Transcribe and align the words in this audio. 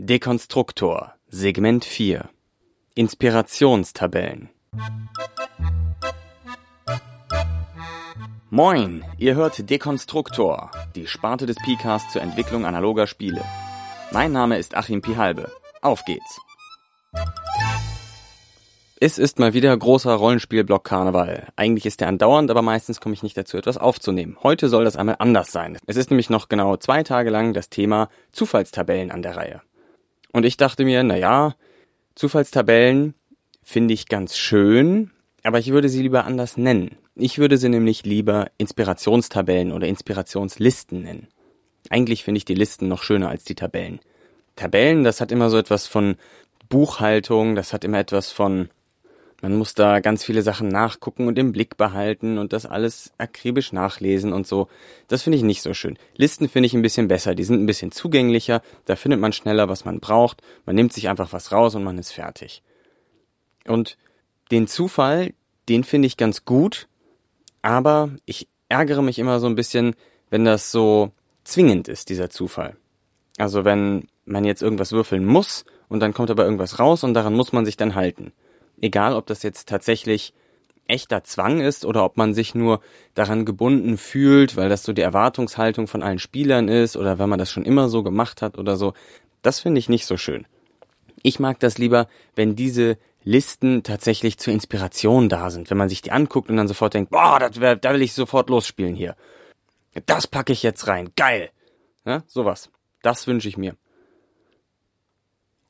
Dekonstruktor 0.00 1.14
Segment 1.26 1.84
4 1.84 2.30
Inspirationstabellen 2.94 4.48
Moin, 8.48 9.04
ihr 9.18 9.34
hört 9.34 9.68
Dekonstruktor, 9.68 10.70
die 10.94 11.08
Sparte 11.08 11.46
des 11.46 11.56
PCAST 11.56 12.12
zur 12.12 12.22
Entwicklung 12.22 12.64
analoger 12.64 13.08
Spiele. 13.08 13.44
Mein 14.12 14.30
Name 14.30 14.56
ist 14.58 14.76
Achim 14.76 15.02
Pihalbe. 15.02 15.50
Auf 15.82 16.04
geht's! 16.04 16.38
Es 19.00 19.18
ist 19.18 19.40
mal 19.40 19.52
wieder 19.52 19.76
großer 19.76 20.12
Rollenspielblock 20.12 20.84
Karneval. 20.84 21.48
Eigentlich 21.56 21.86
ist 21.86 22.00
der 22.00 22.08
andauernd, 22.08 22.52
aber 22.52 22.62
meistens 22.62 23.00
komme 23.00 23.14
ich 23.14 23.24
nicht 23.24 23.36
dazu, 23.36 23.56
etwas 23.56 23.78
aufzunehmen. 23.78 24.36
Heute 24.44 24.68
soll 24.68 24.84
das 24.84 24.96
einmal 24.96 25.16
anders 25.18 25.50
sein. 25.50 25.76
Es 25.86 25.96
ist 25.96 26.10
nämlich 26.10 26.30
noch 26.30 26.48
genau 26.48 26.76
zwei 26.76 27.02
Tage 27.02 27.30
lang 27.30 27.52
das 27.52 27.68
Thema 27.68 28.08
Zufallstabellen 28.30 29.10
an 29.10 29.22
der 29.22 29.36
Reihe. 29.36 29.62
Und 30.38 30.44
ich 30.44 30.56
dachte 30.56 30.84
mir, 30.84 31.02
na 31.02 31.16
ja, 31.16 31.56
Zufallstabellen 32.14 33.14
finde 33.64 33.92
ich 33.92 34.06
ganz 34.06 34.36
schön, 34.36 35.10
aber 35.42 35.58
ich 35.58 35.72
würde 35.72 35.88
sie 35.88 36.00
lieber 36.00 36.26
anders 36.26 36.56
nennen. 36.56 36.92
Ich 37.16 37.38
würde 37.38 37.58
sie 37.58 37.68
nämlich 37.68 38.04
lieber 38.04 38.46
Inspirationstabellen 38.56 39.72
oder 39.72 39.88
Inspirationslisten 39.88 41.02
nennen. 41.02 41.26
Eigentlich 41.90 42.22
finde 42.22 42.38
ich 42.38 42.44
die 42.44 42.54
Listen 42.54 42.86
noch 42.86 43.02
schöner 43.02 43.30
als 43.30 43.42
die 43.42 43.56
Tabellen. 43.56 43.98
Tabellen, 44.54 45.02
das 45.02 45.20
hat 45.20 45.32
immer 45.32 45.50
so 45.50 45.58
etwas 45.58 45.88
von 45.88 46.14
Buchhaltung, 46.68 47.56
das 47.56 47.72
hat 47.72 47.82
immer 47.82 47.98
etwas 47.98 48.30
von 48.30 48.68
man 49.40 49.56
muss 49.56 49.74
da 49.74 50.00
ganz 50.00 50.24
viele 50.24 50.42
Sachen 50.42 50.68
nachgucken 50.68 51.28
und 51.28 51.38
im 51.38 51.52
Blick 51.52 51.76
behalten 51.76 52.38
und 52.38 52.52
das 52.52 52.66
alles 52.66 53.12
akribisch 53.18 53.72
nachlesen 53.72 54.32
und 54.32 54.48
so. 54.48 54.68
Das 55.06 55.22
finde 55.22 55.36
ich 55.36 55.44
nicht 55.44 55.62
so 55.62 55.74
schön. 55.74 55.96
Listen 56.16 56.48
finde 56.48 56.66
ich 56.66 56.74
ein 56.74 56.82
bisschen 56.82 57.06
besser. 57.06 57.36
Die 57.36 57.44
sind 57.44 57.62
ein 57.62 57.66
bisschen 57.66 57.92
zugänglicher. 57.92 58.62
Da 58.84 58.96
findet 58.96 59.20
man 59.20 59.32
schneller, 59.32 59.68
was 59.68 59.84
man 59.84 60.00
braucht. 60.00 60.42
Man 60.66 60.74
nimmt 60.74 60.92
sich 60.92 61.08
einfach 61.08 61.32
was 61.32 61.52
raus 61.52 61.76
und 61.76 61.84
man 61.84 61.98
ist 61.98 62.10
fertig. 62.10 62.62
Und 63.64 63.96
den 64.50 64.66
Zufall, 64.66 65.34
den 65.68 65.84
finde 65.84 66.06
ich 66.06 66.16
ganz 66.16 66.44
gut. 66.44 66.88
Aber 67.62 68.10
ich 68.24 68.48
ärgere 68.68 69.02
mich 69.02 69.20
immer 69.20 69.38
so 69.38 69.46
ein 69.46 69.54
bisschen, 69.54 69.94
wenn 70.30 70.44
das 70.44 70.72
so 70.72 71.12
zwingend 71.44 71.86
ist, 71.86 72.08
dieser 72.08 72.28
Zufall. 72.28 72.76
Also 73.36 73.64
wenn 73.64 74.08
man 74.24 74.44
jetzt 74.44 74.62
irgendwas 74.62 74.90
würfeln 74.90 75.24
muss 75.24 75.64
und 75.88 76.00
dann 76.00 76.12
kommt 76.12 76.30
aber 76.30 76.44
irgendwas 76.44 76.80
raus 76.80 77.04
und 77.04 77.14
daran 77.14 77.34
muss 77.34 77.52
man 77.52 77.64
sich 77.64 77.76
dann 77.76 77.94
halten 77.94 78.32
egal 78.80 79.14
ob 79.14 79.26
das 79.26 79.42
jetzt 79.42 79.68
tatsächlich 79.68 80.34
echter 80.86 81.22
Zwang 81.22 81.60
ist 81.60 81.84
oder 81.84 82.04
ob 82.04 82.16
man 82.16 82.34
sich 82.34 82.54
nur 82.54 82.80
daran 83.14 83.44
gebunden 83.44 83.98
fühlt, 83.98 84.56
weil 84.56 84.68
das 84.68 84.82
so 84.82 84.92
die 84.92 85.02
Erwartungshaltung 85.02 85.86
von 85.86 86.02
allen 86.02 86.18
Spielern 86.18 86.68
ist 86.68 86.96
oder 86.96 87.18
wenn 87.18 87.28
man 87.28 87.38
das 87.38 87.52
schon 87.52 87.64
immer 87.64 87.88
so 87.88 88.02
gemacht 88.02 88.42
hat 88.42 88.56
oder 88.58 88.76
so, 88.76 88.94
das 89.42 89.60
finde 89.60 89.78
ich 89.78 89.88
nicht 89.88 90.06
so 90.06 90.16
schön. 90.16 90.46
Ich 91.22 91.38
mag 91.38 91.60
das 91.60 91.78
lieber, 91.78 92.08
wenn 92.34 92.56
diese 92.56 92.96
Listen 93.22 93.82
tatsächlich 93.82 94.38
zur 94.38 94.54
Inspiration 94.54 95.28
da 95.28 95.50
sind, 95.50 95.68
wenn 95.70 95.76
man 95.76 95.88
sich 95.88 96.00
die 96.00 96.12
anguckt 96.12 96.48
und 96.48 96.56
dann 96.56 96.68
sofort 96.68 96.94
denkt, 96.94 97.10
boah, 97.10 97.38
das 97.38 97.60
wär, 97.60 97.76
da 97.76 97.92
will 97.92 98.02
ich 98.02 98.14
sofort 98.14 98.48
losspielen 98.48 98.94
hier. 98.94 99.16
Das 100.06 100.26
packe 100.26 100.52
ich 100.52 100.62
jetzt 100.62 100.86
rein, 100.86 101.10
geil. 101.16 101.50
Ja, 102.06 102.22
sowas. 102.26 102.70
Das 103.02 103.26
wünsche 103.26 103.48
ich 103.48 103.58
mir. 103.58 103.76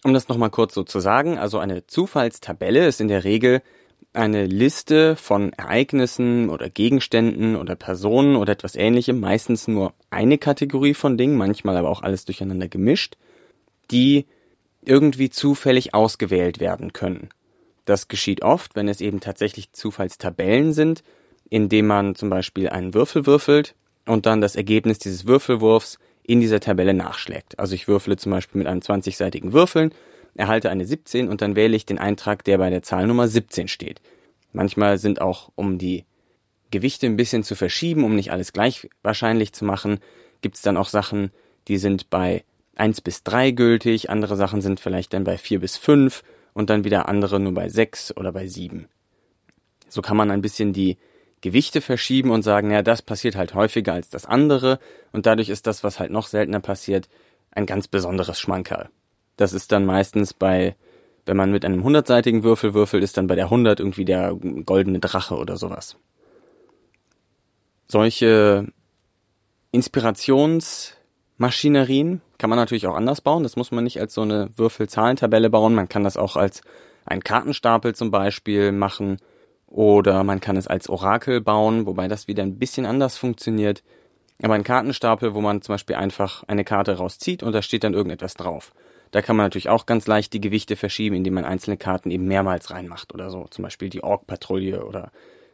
Um 0.04 0.14
das 0.14 0.28
nochmal 0.28 0.50
kurz 0.50 0.74
so 0.74 0.84
zu 0.84 1.00
sagen, 1.00 1.38
also 1.38 1.58
eine 1.58 1.86
Zufallstabelle 1.86 2.86
ist 2.86 3.00
in 3.00 3.08
der 3.08 3.24
Regel 3.24 3.62
eine 4.12 4.46
Liste 4.46 5.16
von 5.16 5.52
Ereignissen 5.52 6.50
oder 6.50 6.70
Gegenständen 6.70 7.56
oder 7.56 7.76
Personen 7.76 8.36
oder 8.36 8.52
etwas 8.52 8.74
ähnlichem, 8.74 9.20
meistens 9.20 9.68
nur 9.68 9.92
eine 10.10 10.38
Kategorie 10.38 10.94
von 10.94 11.18
Dingen, 11.18 11.36
manchmal 11.36 11.76
aber 11.76 11.90
auch 11.90 12.02
alles 12.02 12.24
durcheinander 12.24 12.68
gemischt, 12.68 13.16
die 13.90 14.26
irgendwie 14.84 15.30
zufällig 15.30 15.94
ausgewählt 15.94 16.60
werden 16.60 16.92
können. 16.92 17.28
Das 17.84 18.08
geschieht 18.08 18.42
oft, 18.42 18.76
wenn 18.76 18.88
es 18.88 19.00
eben 19.00 19.20
tatsächlich 19.20 19.72
Zufallstabellen 19.72 20.72
sind, 20.72 21.02
indem 21.50 21.86
man 21.86 22.14
zum 22.14 22.30
Beispiel 22.30 22.68
einen 22.68 22.94
Würfel 22.94 23.26
würfelt 23.26 23.74
und 24.06 24.26
dann 24.26 24.40
das 24.40 24.56
Ergebnis 24.56 24.98
dieses 24.98 25.26
Würfelwurfs 25.26 25.98
in 26.28 26.40
dieser 26.40 26.60
Tabelle 26.60 26.92
nachschlägt. 26.92 27.58
Also 27.58 27.74
ich 27.74 27.88
würfle 27.88 28.16
zum 28.18 28.30
Beispiel 28.30 28.58
mit 28.58 28.68
einem 28.68 28.80
20-seitigen 28.80 29.54
Würfeln, 29.54 29.94
erhalte 30.34 30.68
eine 30.68 30.84
17 30.84 31.26
und 31.26 31.40
dann 31.40 31.56
wähle 31.56 31.74
ich 31.74 31.86
den 31.86 31.98
Eintrag, 31.98 32.44
der 32.44 32.58
bei 32.58 32.68
der 32.68 32.82
Zahlnummer 32.82 33.26
17 33.26 33.66
steht. 33.66 34.02
Manchmal 34.52 34.98
sind 34.98 35.22
auch, 35.22 35.50
um 35.54 35.78
die 35.78 36.04
Gewichte 36.70 37.06
ein 37.06 37.16
bisschen 37.16 37.44
zu 37.44 37.54
verschieben, 37.54 38.04
um 38.04 38.14
nicht 38.14 38.30
alles 38.30 38.52
gleich 38.52 38.90
wahrscheinlich 39.02 39.54
zu 39.54 39.64
machen, 39.64 40.00
gibt 40.42 40.56
es 40.56 40.62
dann 40.62 40.76
auch 40.76 40.90
Sachen, 40.90 41.32
die 41.66 41.78
sind 41.78 42.10
bei 42.10 42.44
1 42.76 43.00
bis 43.00 43.22
3 43.22 43.52
gültig, 43.52 44.10
andere 44.10 44.36
Sachen 44.36 44.60
sind 44.60 44.80
vielleicht 44.80 45.14
dann 45.14 45.24
bei 45.24 45.38
4 45.38 45.60
bis 45.60 45.78
5 45.78 46.22
und 46.52 46.68
dann 46.68 46.84
wieder 46.84 47.08
andere 47.08 47.40
nur 47.40 47.54
bei 47.54 47.70
6 47.70 48.18
oder 48.18 48.32
bei 48.32 48.46
7. 48.46 48.86
So 49.88 50.02
kann 50.02 50.18
man 50.18 50.30
ein 50.30 50.42
bisschen 50.42 50.74
die 50.74 50.98
Gewichte 51.40 51.80
verschieben 51.80 52.30
und 52.30 52.42
sagen, 52.42 52.70
ja, 52.70 52.82
das 52.82 53.02
passiert 53.02 53.36
halt 53.36 53.54
häufiger 53.54 53.92
als 53.92 54.08
das 54.08 54.26
andere 54.26 54.78
und 55.12 55.26
dadurch 55.26 55.48
ist 55.48 55.66
das, 55.66 55.84
was 55.84 56.00
halt 56.00 56.10
noch 56.10 56.26
seltener 56.26 56.60
passiert, 56.60 57.08
ein 57.50 57.66
ganz 57.66 57.88
besonderes 57.88 58.40
Schmankerl. 58.40 58.88
Das 59.36 59.52
ist 59.52 59.72
dann 59.72 59.86
meistens 59.86 60.34
bei, 60.34 60.76
wenn 61.26 61.36
man 61.36 61.50
mit 61.50 61.64
einem 61.64 61.84
hundertseitigen 61.84 62.42
Würfel 62.42 62.74
würfelt, 62.74 63.04
ist 63.04 63.16
dann 63.16 63.26
bei 63.26 63.36
der 63.36 63.46
100 63.46 63.80
irgendwie 63.80 64.04
der 64.04 64.34
goldene 64.34 64.98
Drache 64.98 65.36
oder 65.36 65.56
sowas. 65.56 65.96
Solche 67.86 68.66
Inspirationsmaschinerien 69.70 72.20
kann 72.36 72.50
man 72.50 72.58
natürlich 72.58 72.86
auch 72.86 72.96
anders 72.96 73.20
bauen. 73.20 73.42
Das 73.42 73.56
muss 73.56 73.70
man 73.70 73.84
nicht 73.84 74.00
als 74.00 74.14
so 74.14 74.22
eine 74.22 74.50
Würfelzahlentabelle 74.56 75.50
bauen. 75.50 75.74
Man 75.74 75.88
kann 75.88 76.04
das 76.04 76.16
auch 76.16 76.36
als 76.36 76.62
einen 77.06 77.22
Kartenstapel 77.22 77.94
zum 77.94 78.10
Beispiel 78.10 78.72
machen 78.72 79.18
oder 79.68 80.24
man 80.24 80.40
kann 80.40 80.56
es 80.56 80.66
als 80.66 80.88
Orakel 80.88 81.40
bauen, 81.40 81.86
wobei 81.86 82.08
das 82.08 82.26
wieder 82.26 82.42
ein 82.42 82.58
bisschen 82.58 82.86
anders 82.86 83.16
funktioniert. 83.16 83.82
Aber 84.42 84.54
ein 84.54 84.64
Kartenstapel, 84.64 85.34
wo 85.34 85.40
man 85.40 85.62
zum 85.62 85.74
Beispiel 85.74 85.96
einfach 85.96 86.44
eine 86.44 86.64
Karte 86.64 86.96
rauszieht 86.96 87.42
und 87.42 87.52
da 87.52 87.62
steht 87.62 87.84
dann 87.84 87.94
irgendetwas 87.94 88.34
drauf. 88.34 88.72
Da 89.10 89.22
kann 89.22 89.36
man 89.36 89.46
natürlich 89.46 89.68
auch 89.68 89.86
ganz 89.86 90.06
leicht 90.06 90.32
die 90.32 90.40
Gewichte 90.40 90.76
verschieben, 90.76 91.16
indem 91.16 91.34
man 91.34 91.44
einzelne 91.44 91.76
Karten 91.76 92.10
eben 92.10 92.26
mehrmals 92.26 92.70
reinmacht 92.70 93.14
oder 93.14 93.30
so. 93.30 93.46
Zum 93.50 93.62
Beispiel 93.62 93.88
die 93.88 94.04
Ork-Patrouille 94.04 94.84
oder 94.84 95.10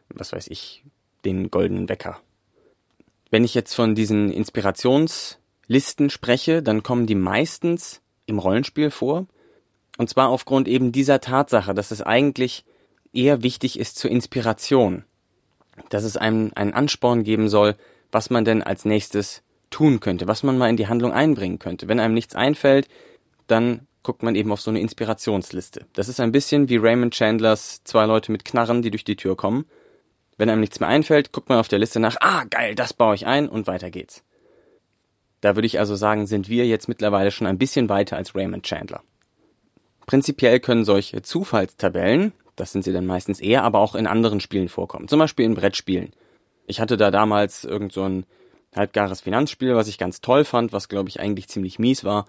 was 0.09 0.33
weiß 0.33 0.47
ich, 0.47 0.83
den 1.23 1.49
goldenen 1.49 1.89
Wecker. 1.89 2.19
Wenn 3.31 3.43
ich 3.43 3.53
jetzt 3.53 3.73
von 3.73 3.95
diesen 3.95 4.31
Inspirationslisten 4.31 6.09
spreche, 6.09 6.61
dann 6.61 6.83
kommen 6.83 7.07
die 7.07 7.15
meistens 7.15 8.01
im 8.25 8.39
Rollenspiel 8.39 8.91
vor. 8.91 9.25
Und 9.97 10.09
zwar 10.09 10.29
aufgrund 10.29 10.67
eben 10.67 10.91
dieser 10.91 11.21
Tatsache, 11.21 11.73
dass 11.73 11.91
es 11.91 12.01
eigentlich 12.01 12.65
eher 13.15 13.43
wichtig 13.43 13.79
ist 13.79 13.97
zur 13.97 14.11
Inspiration. 14.11 15.03
Dass 15.89 16.03
es 16.03 16.17
einem 16.17 16.51
einen 16.55 16.73
Ansporn 16.73 17.23
geben 17.23 17.49
soll, 17.49 17.75
was 18.11 18.29
man 18.29 18.45
denn 18.45 18.63
als 18.63 18.85
nächstes 18.85 19.43
tun 19.69 19.99
könnte, 19.99 20.27
was 20.27 20.43
man 20.43 20.57
mal 20.57 20.69
in 20.69 20.77
die 20.77 20.87
Handlung 20.87 21.11
einbringen 21.11 21.59
könnte. 21.59 21.87
Wenn 21.87 21.99
einem 21.99 22.13
nichts 22.13 22.35
einfällt, 22.35 22.87
dann 23.47 23.87
guckt 24.03 24.23
man 24.23 24.35
eben 24.35 24.51
auf 24.51 24.61
so 24.61 24.69
eine 24.69 24.79
Inspirationsliste. 24.79 25.85
Das 25.93 26.07
ist 26.07 26.19
ein 26.19 26.31
bisschen 26.31 26.69
wie 26.69 26.77
Raymond 26.77 27.13
Chandlers 27.13 27.83
zwei 27.83 28.05
Leute 28.05 28.31
mit 28.31 28.45
Knarren, 28.45 28.81
die 28.81 28.91
durch 28.91 29.03
die 29.03 29.15
Tür 29.15 29.35
kommen. 29.35 29.65
Wenn 30.37 30.49
einem 30.49 30.61
nichts 30.61 30.79
mehr 30.79 30.89
einfällt, 30.89 31.31
guckt 31.31 31.49
man 31.49 31.59
auf 31.59 31.67
der 31.67 31.79
Liste 31.79 31.99
nach, 31.99 32.17
ah, 32.19 32.43
geil, 32.45 32.75
das 32.75 32.93
baue 32.93 33.15
ich 33.15 33.25
ein 33.25 33.49
und 33.49 33.67
weiter 33.67 33.89
geht's. 33.89 34.23
Da 35.41 35.55
würde 35.55 35.65
ich 35.65 35.79
also 35.79 35.95
sagen, 35.95 36.27
sind 36.27 36.49
wir 36.49 36.65
jetzt 36.65 36.87
mittlerweile 36.87 37.31
schon 37.31 37.47
ein 37.47 37.57
bisschen 37.57 37.89
weiter 37.89 38.15
als 38.17 38.35
Raymond 38.35 38.63
Chandler. 38.63 39.01
Prinzipiell 40.05 40.59
können 40.59 40.85
solche 40.85 41.21
Zufallstabellen, 41.21 42.33
das 42.55 42.71
sind 42.71 42.83
sie 42.83 42.93
dann 42.93 43.05
meistens 43.05 43.39
eher, 43.39 43.63
aber 43.63 43.79
auch 43.79 43.95
in 43.95 44.07
anderen 44.07 44.39
Spielen 44.39 44.69
vorkommen. 44.69 45.07
Zum 45.07 45.19
Beispiel 45.19 45.45
in 45.45 45.55
Brettspielen. 45.55 46.11
Ich 46.67 46.79
hatte 46.79 46.97
da 46.97 47.11
damals 47.11 47.63
irgend 47.63 47.91
so 47.91 48.03
ein 48.03 48.25
halbgares 48.75 49.21
Finanzspiel, 49.21 49.75
was 49.75 49.87
ich 49.87 49.97
ganz 49.97 50.21
toll 50.21 50.43
fand, 50.43 50.73
was 50.73 50.89
glaube 50.89 51.09
ich 51.09 51.19
eigentlich 51.19 51.47
ziemlich 51.47 51.79
mies 51.79 52.03
war, 52.03 52.25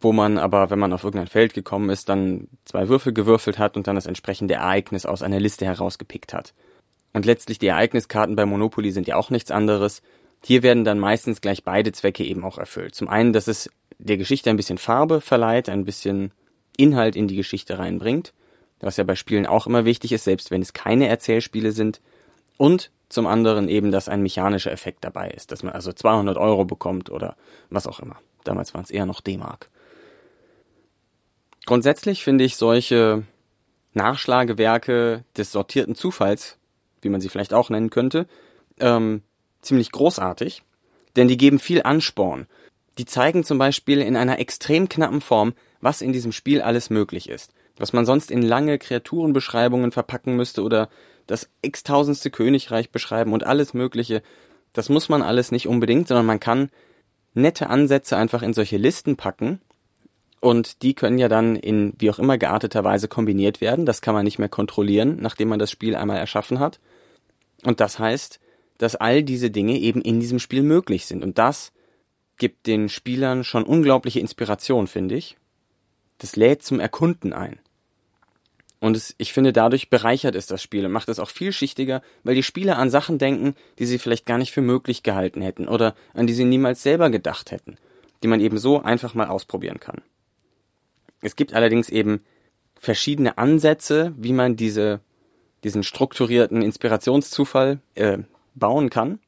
wo 0.00 0.12
man 0.12 0.38
aber, 0.38 0.70
wenn 0.70 0.78
man 0.78 0.92
auf 0.92 1.04
irgendein 1.04 1.28
Feld 1.28 1.54
gekommen 1.54 1.90
ist, 1.90 2.08
dann 2.08 2.48
zwei 2.64 2.88
Würfel 2.88 3.12
gewürfelt 3.12 3.58
hat 3.58 3.76
und 3.76 3.86
dann 3.86 3.94
das 3.94 4.06
entsprechende 4.06 4.54
Ereignis 4.54 5.06
aus 5.06 5.22
einer 5.22 5.40
Liste 5.40 5.64
herausgepickt 5.64 6.32
hat. 6.32 6.54
Und 7.12 7.24
letztlich 7.24 7.58
die 7.58 7.68
Ereigniskarten 7.68 8.36
bei 8.36 8.44
Monopoly 8.44 8.90
sind 8.90 9.06
ja 9.06 9.16
auch 9.16 9.30
nichts 9.30 9.50
anderes. 9.50 10.02
Hier 10.44 10.62
werden 10.62 10.84
dann 10.84 10.98
meistens 10.98 11.40
gleich 11.40 11.64
beide 11.64 11.92
Zwecke 11.92 12.24
eben 12.24 12.44
auch 12.44 12.58
erfüllt. 12.58 12.94
Zum 12.94 13.08
einen, 13.08 13.32
dass 13.32 13.48
es 13.48 13.70
der 13.98 14.18
Geschichte 14.18 14.50
ein 14.50 14.56
bisschen 14.56 14.78
Farbe 14.78 15.20
verleiht, 15.20 15.68
ein 15.68 15.84
bisschen 15.84 16.32
Inhalt 16.76 17.16
in 17.16 17.26
die 17.26 17.36
Geschichte 17.36 17.78
reinbringt 17.78 18.32
was 18.80 18.96
ja 18.96 19.04
bei 19.04 19.14
Spielen 19.14 19.46
auch 19.46 19.66
immer 19.66 19.84
wichtig 19.84 20.12
ist, 20.12 20.24
selbst 20.24 20.50
wenn 20.50 20.62
es 20.62 20.72
keine 20.72 21.08
Erzählspiele 21.08 21.72
sind. 21.72 22.00
Und 22.56 22.90
zum 23.08 23.26
anderen 23.26 23.68
eben, 23.68 23.90
dass 23.90 24.08
ein 24.08 24.22
mechanischer 24.22 24.72
Effekt 24.72 25.04
dabei 25.04 25.30
ist, 25.30 25.52
dass 25.52 25.62
man 25.62 25.72
also 25.72 25.92
200 25.92 26.36
Euro 26.36 26.64
bekommt 26.64 27.10
oder 27.10 27.36
was 27.70 27.86
auch 27.86 28.00
immer. 28.00 28.16
Damals 28.44 28.74
waren 28.74 28.84
es 28.84 28.90
eher 28.90 29.06
noch 29.06 29.20
D-Mark. 29.20 29.70
Grundsätzlich 31.66 32.22
finde 32.24 32.44
ich 32.44 32.56
solche 32.56 33.24
Nachschlagewerke 33.94 35.24
des 35.36 35.52
sortierten 35.52 35.94
Zufalls, 35.94 36.58
wie 37.02 37.08
man 37.08 37.20
sie 37.20 37.28
vielleicht 37.28 37.54
auch 37.54 37.70
nennen 37.70 37.90
könnte, 37.90 38.26
ähm, 38.80 39.22
ziemlich 39.60 39.92
großartig, 39.92 40.62
denn 41.16 41.28
die 41.28 41.36
geben 41.36 41.58
viel 41.58 41.82
Ansporn. 41.82 42.46
Die 42.98 43.04
zeigen 43.04 43.44
zum 43.44 43.58
Beispiel 43.58 44.00
in 44.00 44.16
einer 44.16 44.38
extrem 44.38 44.88
knappen 44.88 45.20
Form, 45.20 45.54
was 45.80 46.00
in 46.02 46.12
diesem 46.12 46.32
Spiel 46.32 46.60
alles 46.60 46.90
möglich 46.90 47.28
ist. 47.28 47.52
Was 47.78 47.92
man 47.92 48.06
sonst 48.06 48.30
in 48.30 48.42
lange 48.42 48.78
Kreaturenbeschreibungen 48.78 49.92
verpacken 49.92 50.36
müsste 50.36 50.62
oder 50.62 50.88
das 51.26 51.48
x-tausendste 51.62 52.30
Königreich 52.30 52.90
beschreiben 52.90 53.32
und 53.32 53.44
alles 53.44 53.74
Mögliche. 53.74 54.22
Das 54.72 54.88
muss 54.88 55.08
man 55.08 55.22
alles 55.22 55.52
nicht 55.52 55.68
unbedingt, 55.68 56.08
sondern 56.08 56.26
man 56.26 56.40
kann 56.40 56.70
nette 57.34 57.70
Ansätze 57.70 58.16
einfach 58.16 58.42
in 58.42 58.54
solche 58.54 58.78
Listen 58.78 59.16
packen 59.16 59.60
und 60.40 60.82
die 60.82 60.94
können 60.94 61.18
ja 61.18 61.28
dann 61.28 61.56
in 61.56 61.94
wie 61.98 62.10
auch 62.10 62.18
immer 62.18 62.38
gearteter 62.38 62.84
Weise 62.84 63.08
kombiniert 63.08 63.60
werden. 63.60 63.86
Das 63.86 64.00
kann 64.00 64.14
man 64.14 64.24
nicht 64.24 64.38
mehr 64.38 64.48
kontrollieren, 64.48 65.18
nachdem 65.20 65.48
man 65.48 65.58
das 65.58 65.70
Spiel 65.70 65.96
einmal 65.96 66.18
erschaffen 66.18 66.60
hat. 66.60 66.78
Und 67.64 67.80
das 67.80 67.98
heißt, 67.98 68.38
dass 68.78 68.94
all 68.94 69.22
diese 69.24 69.50
Dinge 69.50 69.78
eben 69.78 70.00
in 70.00 70.20
diesem 70.20 70.38
Spiel 70.38 70.62
möglich 70.62 71.06
sind. 71.06 71.24
Und 71.24 71.38
das 71.38 71.72
gibt 72.36 72.68
den 72.68 72.88
Spielern 72.88 73.42
schon 73.42 73.64
unglaubliche 73.64 74.20
Inspiration, 74.20 74.86
finde 74.86 75.16
ich. 75.16 75.36
Das 76.18 76.36
lädt 76.36 76.62
zum 76.62 76.78
Erkunden 76.78 77.32
ein. 77.32 77.58
Und 78.80 78.96
es, 78.96 79.14
ich 79.18 79.32
finde, 79.32 79.52
dadurch 79.52 79.90
bereichert 79.90 80.36
es 80.36 80.46
das 80.46 80.62
Spiel 80.62 80.86
und 80.86 80.92
macht 80.92 81.08
es 81.08 81.18
auch 81.18 81.30
vielschichtiger, 81.30 82.00
weil 82.22 82.36
die 82.36 82.44
Spieler 82.44 82.78
an 82.78 82.90
Sachen 82.90 83.18
denken, 83.18 83.54
die 83.78 83.86
sie 83.86 83.98
vielleicht 83.98 84.24
gar 84.24 84.38
nicht 84.38 84.52
für 84.52 84.60
möglich 84.60 85.02
gehalten 85.02 85.40
hätten 85.40 85.66
oder 85.66 85.94
an 86.14 86.26
die 86.26 86.32
sie 86.32 86.44
niemals 86.44 86.82
selber 86.82 87.10
gedacht 87.10 87.50
hätten, 87.50 87.76
die 88.22 88.28
man 88.28 88.40
eben 88.40 88.58
so 88.58 88.80
einfach 88.80 89.14
mal 89.14 89.26
ausprobieren 89.26 89.80
kann. 89.80 90.00
Es 91.20 91.34
gibt 91.34 91.54
allerdings 91.54 91.88
eben 91.88 92.20
verschiedene 92.78 93.38
Ansätze, 93.38 94.14
wie 94.16 94.32
man 94.32 94.54
diese, 94.54 95.00
diesen 95.64 95.82
strukturierten 95.82 96.62
Inspirationszufall 96.62 97.80
äh, 97.94 98.18
bauen 98.54 98.90
kann. 98.90 99.18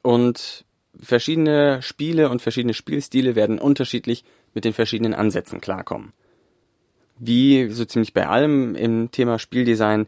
Und 0.00 0.64
verschiedene 0.98 1.82
Spiele 1.82 2.30
und 2.30 2.40
verschiedene 2.40 2.72
Spielstile 2.72 3.34
werden 3.34 3.58
unterschiedlich 3.58 4.24
mit 4.54 4.64
den 4.64 4.72
verschiedenen 4.72 5.12
Ansätzen 5.12 5.60
klarkommen. 5.60 6.14
Wie 7.18 7.70
so 7.70 7.84
ziemlich 7.84 8.14
bei 8.14 8.26
allem 8.26 8.74
im 8.74 9.10
Thema 9.10 9.38
Spieldesign 9.38 10.06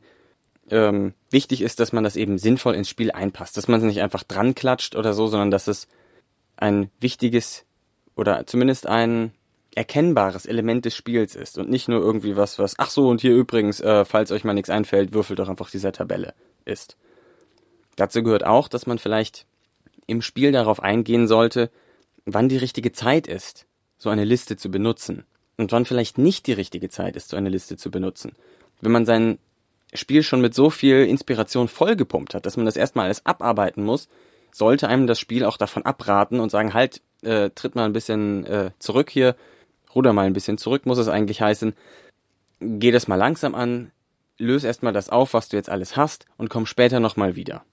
ähm, 0.70 1.14
wichtig 1.30 1.62
ist, 1.62 1.80
dass 1.80 1.92
man 1.92 2.04
das 2.04 2.16
eben 2.16 2.38
sinnvoll 2.38 2.74
ins 2.74 2.88
Spiel 2.88 3.10
einpasst, 3.10 3.56
dass 3.56 3.68
man 3.68 3.80
es 3.80 3.86
nicht 3.86 4.02
einfach 4.02 4.22
dran 4.22 4.54
klatscht 4.54 4.94
oder 4.94 5.12
so, 5.12 5.26
sondern 5.26 5.50
dass 5.50 5.66
es 5.66 5.88
ein 6.56 6.90
wichtiges 7.00 7.64
oder 8.16 8.46
zumindest 8.46 8.86
ein 8.86 9.32
erkennbares 9.74 10.46
Element 10.46 10.84
des 10.84 10.96
Spiels 10.96 11.36
ist 11.36 11.58
und 11.58 11.70
nicht 11.70 11.88
nur 11.88 12.00
irgendwie 12.00 12.36
was, 12.36 12.58
was, 12.58 12.74
ach 12.78 12.90
so, 12.90 13.08
und 13.08 13.20
hier 13.20 13.34
übrigens, 13.34 13.80
äh, 13.80 14.04
falls 14.04 14.32
euch 14.32 14.44
mal 14.44 14.52
nichts 14.52 14.70
einfällt, 14.70 15.12
würfelt 15.12 15.38
doch 15.38 15.48
einfach 15.48 15.70
dieser 15.70 15.92
Tabelle 15.92 16.34
ist. 16.64 16.96
Dazu 17.96 18.22
gehört 18.22 18.44
auch, 18.44 18.68
dass 18.68 18.86
man 18.86 18.98
vielleicht 18.98 19.46
im 20.06 20.22
Spiel 20.22 20.52
darauf 20.52 20.82
eingehen 20.82 21.28
sollte, 21.28 21.70
wann 22.24 22.48
die 22.48 22.56
richtige 22.56 22.92
Zeit 22.92 23.26
ist, 23.26 23.66
so 23.96 24.10
eine 24.10 24.24
Liste 24.24 24.56
zu 24.56 24.70
benutzen 24.70 25.24
und 25.60 25.72
wann 25.72 25.84
vielleicht 25.84 26.16
nicht 26.16 26.46
die 26.46 26.54
richtige 26.54 26.88
Zeit 26.88 27.16
ist, 27.16 27.28
so 27.28 27.36
eine 27.36 27.50
Liste 27.50 27.76
zu 27.76 27.90
benutzen. 27.90 28.32
Wenn 28.80 28.92
man 28.92 29.04
sein 29.04 29.38
Spiel 29.92 30.22
schon 30.22 30.40
mit 30.40 30.54
so 30.54 30.70
viel 30.70 31.04
Inspiration 31.04 31.68
vollgepumpt 31.68 32.34
hat, 32.34 32.46
dass 32.46 32.56
man 32.56 32.64
das 32.64 32.76
erstmal 32.76 33.04
alles 33.04 33.26
abarbeiten 33.26 33.84
muss, 33.84 34.08
sollte 34.52 34.88
einem 34.88 35.06
das 35.06 35.20
Spiel 35.20 35.44
auch 35.44 35.58
davon 35.58 35.84
abraten 35.84 36.40
und 36.40 36.50
sagen, 36.50 36.72
halt, 36.72 37.02
äh, 37.22 37.50
tritt 37.50 37.74
mal 37.74 37.84
ein 37.84 37.92
bisschen 37.92 38.46
äh, 38.46 38.70
zurück 38.78 39.10
hier, 39.10 39.36
ruder 39.94 40.14
mal 40.14 40.26
ein 40.26 40.32
bisschen 40.32 40.56
zurück, 40.56 40.86
muss 40.86 40.98
es 40.98 41.08
eigentlich 41.08 41.42
heißen. 41.42 41.74
Geh 42.60 42.90
das 42.90 43.06
mal 43.06 43.16
langsam 43.16 43.54
an, 43.54 43.90
löse 44.38 44.66
erstmal 44.66 44.94
das 44.94 45.10
auf, 45.10 45.34
was 45.34 45.50
du 45.50 45.58
jetzt 45.58 45.68
alles 45.68 45.94
hast 45.94 46.24
und 46.38 46.48
komm 46.48 46.64
später 46.64 47.00
nochmal 47.00 47.36
wieder. 47.36 47.64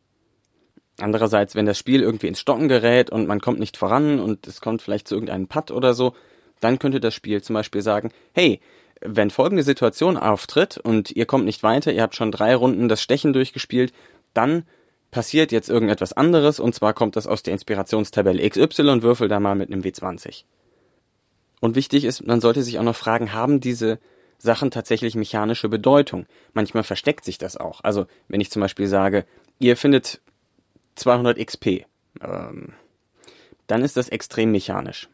Andererseits, 1.00 1.56
wenn 1.56 1.66
das 1.66 1.78
Spiel 1.78 2.01
irgendwie 2.01 2.28
ins 2.28 2.42
Stocken 2.42 2.68
gerät 2.68 3.12
und 3.12 3.28
man 3.28 3.39
kommt 3.39 3.60
nicht 3.60 3.78
voran 3.78 4.19
und 4.19 4.45
es 4.45 4.60
kommt 4.60 4.81
vielleicht 4.81 5.07
zu 5.07 5.16
irgendeinem 5.16 5.48
Putt 5.48 5.72
oder 5.72 5.94
so, 5.94 6.13
dann 6.59 6.80
könnte 6.80 7.00
das 7.00 7.13
Spiel 7.13 7.42
zum 7.42 7.54
Beispiel 7.54 7.81
sagen, 7.81 8.12
hey, 8.33 8.59
wenn 9.01 9.30
folgende 9.30 9.63
Situation 9.63 10.18
auftritt 10.18 10.77
und 10.77 11.12
ihr 11.12 11.25
kommt 11.25 11.45
nicht 11.45 11.63
weiter, 11.63 11.92
ihr 11.92 12.01
habt 12.01 12.15
schon 12.15 12.31
drei 12.31 12.56
Runden 12.56 12.89
das 12.89 13.01
Stechen 13.01 13.33
durchgespielt, 13.33 13.94
dann 14.33 14.63
passiert 15.12 15.51
jetzt 15.51 15.69
irgendetwas 15.69 16.13
anderes 16.13 16.59
und 16.59 16.74
zwar 16.74 16.94
kommt 16.94 17.15
das 17.15 17.27
aus 17.27 17.44
der 17.44 17.54
Inspirationstabelle 17.54 18.48
XY, 18.50 19.04
würfel 19.04 19.27
da 19.27 19.39
mal 19.39 19.56
mit 19.56 19.71
einem 19.71 19.81
W20. 19.81 20.44
Und 21.59 21.75
wichtig 21.75 22.06
ist, 22.06 22.25
man 22.25 22.42
sollte 22.42 22.63
sich 22.63 22.77
auch 22.80 22.83
noch 22.83 22.95
fragen, 22.95 23.33
haben 23.33 23.60
diese 23.60 24.00
Sachen 24.38 24.69
tatsächlich 24.69 25.15
mechanische 25.15 25.69
Bedeutung? 25.69 26.27
Manchmal 26.53 26.83
versteckt 26.83 27.25
sich 27.25 27.38
das 27.38 27.57
auch. 27.57 27.81
Also, 27.83 28.06
wenn 28.27 28.42
ich 28.42 28.51
zum 28.51 28.62
Beispiel 28.62 28.88
sage, 28.88 29.25
ihr 29.57 29.75
findet 29.75 30.21
200 30.95 31.38
XP, 31.44 31.86
ähm, 32.21 32.74
dann 33.65 33.81
ist 33.81 33.98
das 33.98 34.10
extrem 34.10 34.51
mechanisch. 34.51 35.10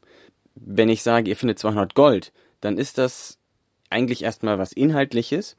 Wenn 0.55 0.89
ich 0.89 1.03
sage, 1.03 1.29
ihr 1.29 1.35
findet 1.35 1.59
200 1.59 1.95
Gold, 1.95 2.31
dann 2.61 2.77
ist 2.77 2.97
das 2.97 3.39
eigentlich 3.89 4.23
erstmal 4.23 4.59
was 4.59 4.71
Inhaltliches, 4.71 5.55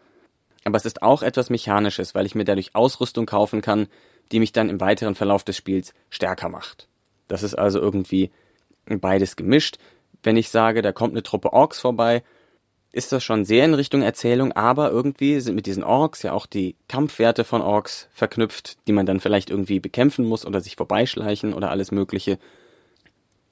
aber 0.64 0.76
es 0.76 0.86
ist 0.86 1.02
auch 1.02 1.22
etwas 1.22 1.50
Mechanisches, 1.50 2.14
weil 2.14 2.26
ich 2.26 2.34
mir 2.34 2.44
dadurch 2.44 2.74
Ausrüstung 2.74 3.26
kaufen 3.26 3.60
kann, 3.60 3.88
die 4.32 4.40
mich 4.40 4.52
dann 4.52 4.70
im 4.70 4.80
weiteren 4.80 5.14
Verlauf 5.14 5.44
des 5.44 5.56
Spiels 5.56 5.92
stärker 6.10 6.48
macht. 6.48 6.88
Das 7.28 7.42
ist 7.42 7.54
also 7.54 7.80
irgendwie 7.80 8.30
beides 8.86 9.36
gemischt 9.36 9.78
wenn 10.24 10.36
ich 10.36 10.48
sage, 10.48 10.82
da 10.82 10.92
kommt 10.92 11.12
eine 11.12 11.22
Truppe 11.22 11.52
Orks 11.52 11.80
vorbei, 11.80 12.22
ist 12.92 13.12
das 13.12 13.24
schon 13.24 13.44
sehr 13.44 13.64
in 13.64 13.74
Richtung 13.74 14.02
Erzählung, 14.02 14.52
aber 14.52 14.90
irgendwie 14.90 15.40
sind 15.40 15.54
mit 15.54 15.66
diesen 15.66 15.84
Orks 15.84 16.22
ja 16.22 16.32
auch 16.32 16.46
die 16.46 16.76
Kampfwerte 16.88 17.44
von 17.44 17.60
Orks 17.60 18.08
verknüpft, 18.12 18.78
die 18.86 18.92
man 18.92 19.04
dann 19.04 19.20
vielleicht 19.20 19.50
irgendwie 19.50 19.80
bekämpfen 19.80 20.24
muss 20.24 20.46
oder 20.46 20.60
sich 20.60 20.76
vorbeischleichen 20.76 21.52
oder 21.52 21.70
alles 21.70 21.90
Mögliche. 21.90 22.38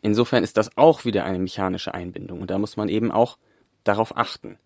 Insofern 0.03 0.45
ist 0.45 0.57
das 0.57 0.77
auch 0.77 1.05
wieder 1.05 1.25
eine 1.25 1.39
mechanische 1.39 1.95
Einbindung 1.95 2.41
und 2.41 2.51
da 2.51 2.59
muss 2.59 2.77
man 2.77 2.89
eben 2.89 3.11
auch 3.11 3.39
darauf 3.85 4.17
achten. 4.17 4.59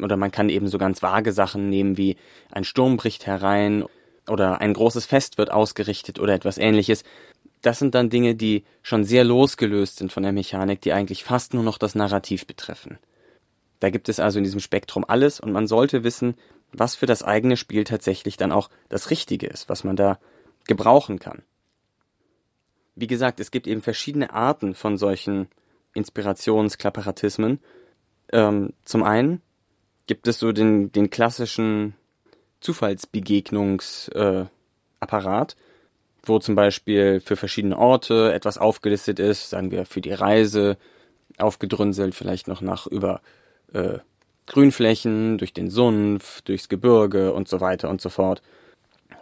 Oder 0.00 0.16
man 0.16 0.30
kann 0.30 0.48
eben 0.48 0.68
so 0.68 0.78
ganz 0.78 1.02
vage 1.02 1.32
Sachen 1.32 1.68
nehmen 1.68 1.96
wie 1.96 2.16
ein 2.50 2.64
Sturm 2.64 2.96
bricht 2.96 3.26
herein 3.26 3.84
oder 4.28 4.60
ein 4.60 4.74
großes 4.74 5.06
Fest 5.06 5.38
wird 5.38 5.50
ausgerichtet 5.50 6.18
oder 6.18 6.34
etwas 6.34 6.58
ähnliches 6.58 7.02
das 7.66 7.80
sind 7.80 7.94
dann 7.94 8.10
Dinge, 8.10 8.34
die 8.34 8.64
schon 8.82 9.04
sehr 9.04 9.24
losgelöst 9.24 9.98
sind 9.98 10.12
von 10.12 10.22
der 10.22 10.32
Mechanik, 10.32 10.80
die 10.82 10.92
eigentlich 10.92 11.24
fast 11.24 11.52
nur 11.52 11.64
noch 11.64 11.78
das 11.78 11.94
Narrativ 11.94 12.46
betreffen. 12.46 12.98
Da 13.80 13.90
gibt 13.90 14.08
es 14.08 14.20
also 14.20 14.38
in 14.38 14.44
diesem 14.44 14.60
Spektrum 14.60 15.04
alles 15.06 15.40
und 15.40 15.52
man 15.52 15.66
sollte 15.66 16.04
wissen, 16.04 16.36
was 16.72 16.94
für 16.94 17.06
das 17.06 17.22
eigene 17.22 17.56
Spiel 17.56 17.84
tatsächlich 17.84 18.36
dann 18.36 18.52
auch 18.52 18.70
das 18.88 19.10
Richtige 19.10 19.46
ist, 19.46 19.68
was 19.68 19.84
man 19.84 19.96
da 19.96 20.18
gebrauchen 20.66 21.18
kann. 21.18 21.42
Wie 22.96 23.06
gesagt, 23.06 23.40
es 23.40 23.50
gibt 23.50 23.66
eben 23.66 23.82
verschiedene 23.82 24.32
Arten 24.32 24.74
von 24.74 24.96
solchen 24.96 25.48
Inspirationsklapperatismen. 25.94 27.60
Ähm, 28.32 28.72
zum 28.84 29.02
einen 29.02 29.42
gibt 30.06 30.26
es 30.26 30.38
so 30.38 30.52
den, 30.52 30.90
den 30.92 31.10
klassischen 31.10 31.92
Zufallsbegegnungsapparat, 32.60 35.52
äh, 35.52 35.56
wo 36.24 36.38
zum 36.38 36.54
Beispiel 36.54 37.20
für 37.20 37.36
verschiedene 37.36 37.76
Orte 37.78 38.32
etwas 38.32 38.56
aufgelistet 38.58 39.18
ist, 39.18 39.50
sagen 39.50 39.70
wir 39.70 39.84
für 39.84 40.00
die 40.00 40.14
Reise, 40.14 40.78
aufgedrünselt, 41.38 42.14
vielleicht 42.14 42.48
noch 42.48 42.62
nach 42.62 42.86
über 42.86 43.20
äh, 43.74 43.98
Grünflächen, 44.46 45.36
durch 45.38 45.52
den 45.52 45.68
Sumpf, 45.70 46.40
durchs 46.42 46.70
Gebirge 46.70 47.34
und 47.34 47.46
so 47.46 47.60
weiter 47.60 47.90
und 47.90 48.00
so 48.00 48.08
fort. 48.08 48.40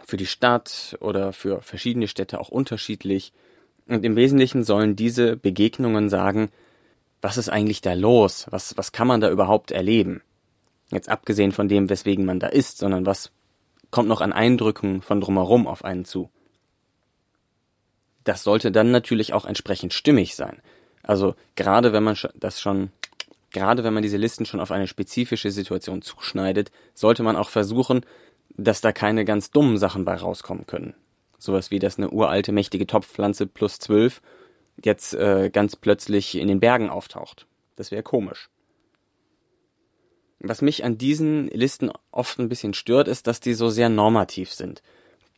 Für 0.05 0.15
die 0.17 0.27
Stadt 0.27 0.95
oder 1.01 1.33
für 1.33 1.61
verschiedene 1.61 2.07
Städte 2.07 2.39
auch 2.39 2.47
unterschiedlich. 2.49 3.33
Und 3.87 4.03
im 4.03 4.15
Wesentlichen 4.15 4.63
sollen 4.63 4.95
diese 4.95 5.37
Begegnungen 5.37 6.09
sagen, 6.09 6.49
was 7.21 7.37
ist 7.37 7.49
eigentlich 7.49 7.81
da 7.81 7.93
los? 7.93 8.47
Was, 8.49 8.77
was 8.77 8.91
kann 8.91 9.07
man 9.07 9.21
da 9.21 9.29
überhaupt 9.29 9.71
erleben? 9.71 10.21
Jetzt 10.91 11.09
abgesehen 11.09 11.51
von 11.51 11.67
dem, 11.67 11.89
weswegen 11.89 12.25
man 12.25 12.39
da 12.39 12.47
ist, 12.47 12.77
sondern 12.77 13.05
was 13.05 13.31
kommt 13.91 14.09
noch 14.09 14.21
an 14.21 14.33
Eindrücken 14.33 15.01
von 15.01 15.21
drumherum 15.21 15.67
auf 15.67 15.83
einen 15.83 16.05
zu? 16.05 16.29
das 18.25 18.43
sollte 18.43 18.71
dann 18.71 18.91
natürlich 18.91 19.33
auch 19.33 19.45
entsprechend 19.45 19.93
stimmig 19.93 20.35
sein. 20.35 20.61
Also 21.03 21.35
gerade 21.55 21.93
wenn 21.93 22.03
man 22.03 22.17
das 22.35 22.59
schon, 22.59 22.91
gerade 23.51 23.83
wenn 23.83 23.93
man 23.93 24.03
diese 24.03 24.17
Listen 24.17 24.45
schon 24.45 24.59
auf 24.59 24.71
eine 24.71 24.87
spezifische 24.87 25.51
Situation 25.51 26.01
zuschneidet, 26.01 26.71
sollte 26.93 27.23
man 27.23 27.37
auch 27.37 27.49
versuchen, 27.49 28.05
dass 28.57 28.81
da 28.81 28.91
keine 28.91 29.23
ganz 29.23 29.51
dummen 29.51 29.77
Sachen 29.77 30.03
bei 30.05 30.15
rauskommen 30.15 30.65
können. 30.65 30.95
Sowas 31.45 31.71
wie, 31.71 31.79
dass 31.79 31.97
eine 31.97 32.09
uralte, 32.09 32.51
mächtige 32.51 32.87
Topfpflanze 32.87 33.47
plus 33.47 33.79
zwölf 33.79 34.21
jetzt 34.83 35.13
äh, 35.13 35.49
ganz 35.51 35.75
plötzlich 35.75 36.35
in 36.35 36.47
den 36.47 36.59
Bergen 36.59 36.89
auftaucht. 36.89 37.47
Das 37.75 37.91
wäre 37.91 38.03
komisch. 38.03 38.49
Was 40.39 40.61
mich 40.61 40.83
an 40.83 40.97
diesen 40.97 41.47
Listen 41.47 41.91
oft 42.11 42.39
ein 42.39 42.49
bisschen 42.49 42.73
stört, 42.73 43.07
ist, 43.07 43.27
dass 43.27 43.39
die 43.39 43.53
so 43.53 43.69
sehr 43.69 43.89
normativ 43.89 44.53
sind. 44.53 44.83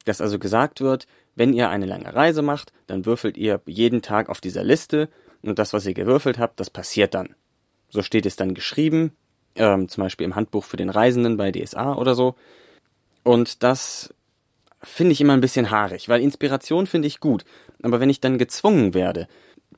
Dass 0.06 0.22
also 0.22 0.40
gesagt 0.40 0.82
wird, 0.82 1.08
wenn 1.36 1.54
ihr 1.54 1.70
eine 1.70 1.86
lange 1.86 2.14
Reise 2.14 2.42
macht, 2.42 2.74
dann 2.88 3.06
würfelt 3.06 3.38
ihr 3.38 3.62
jeden 3.66 4.02
Tag 4.02 4.30
auf 4.30 4.42
dieser 4.42 4.64
Liste 4.64 5.10
und 5.44 5.60
das, 5.60 5.74
was 5.74 5.86
ihr 5.86 5.94
gewürfelt 5.94 6.40
habt, 6.40 6.60
das 6.60 6.70
passiert 6.70 7.14
dann. 7.14 7.36
So 7.90 8.02
steht 8.02 8.26
es 8.26 8.36
dann 8.36 8.54
geschrieben, 8.54 9.16
ähm, 9.56 9.88
zum 9.88 10.04
Beispiel 10.04 10.26
im 10.26 10.36
Handbuch 10.36 10.64
für 10.64 10.78
den 10.78 10.90
Reisenden 10.90 11.38
bei 11.38 11.52
DSA 11.52 11.96
oder 11.96 12.16
so. 12.16 12.36
Und 13.24 13.64
das 13.64 14.14
finde 14.88 15.14
ich 15.14 15.22
immer 15.22 15.34
ein 15.34 15.42
bisschen 15.42 15.72
haarig, 15.72 16.10
weil 16.10 16.22
Inspiration 16.22 16.88
finde 16.88 17.08
ich 17.08 17.20
gut. 17.20 17.44
Aber 17.84 18.00
wenn 18.00 18.10
ich 18.10 18.20
dann 18.20 18.38
gezwungen 18.38 18.94
werde, 18.94 19.28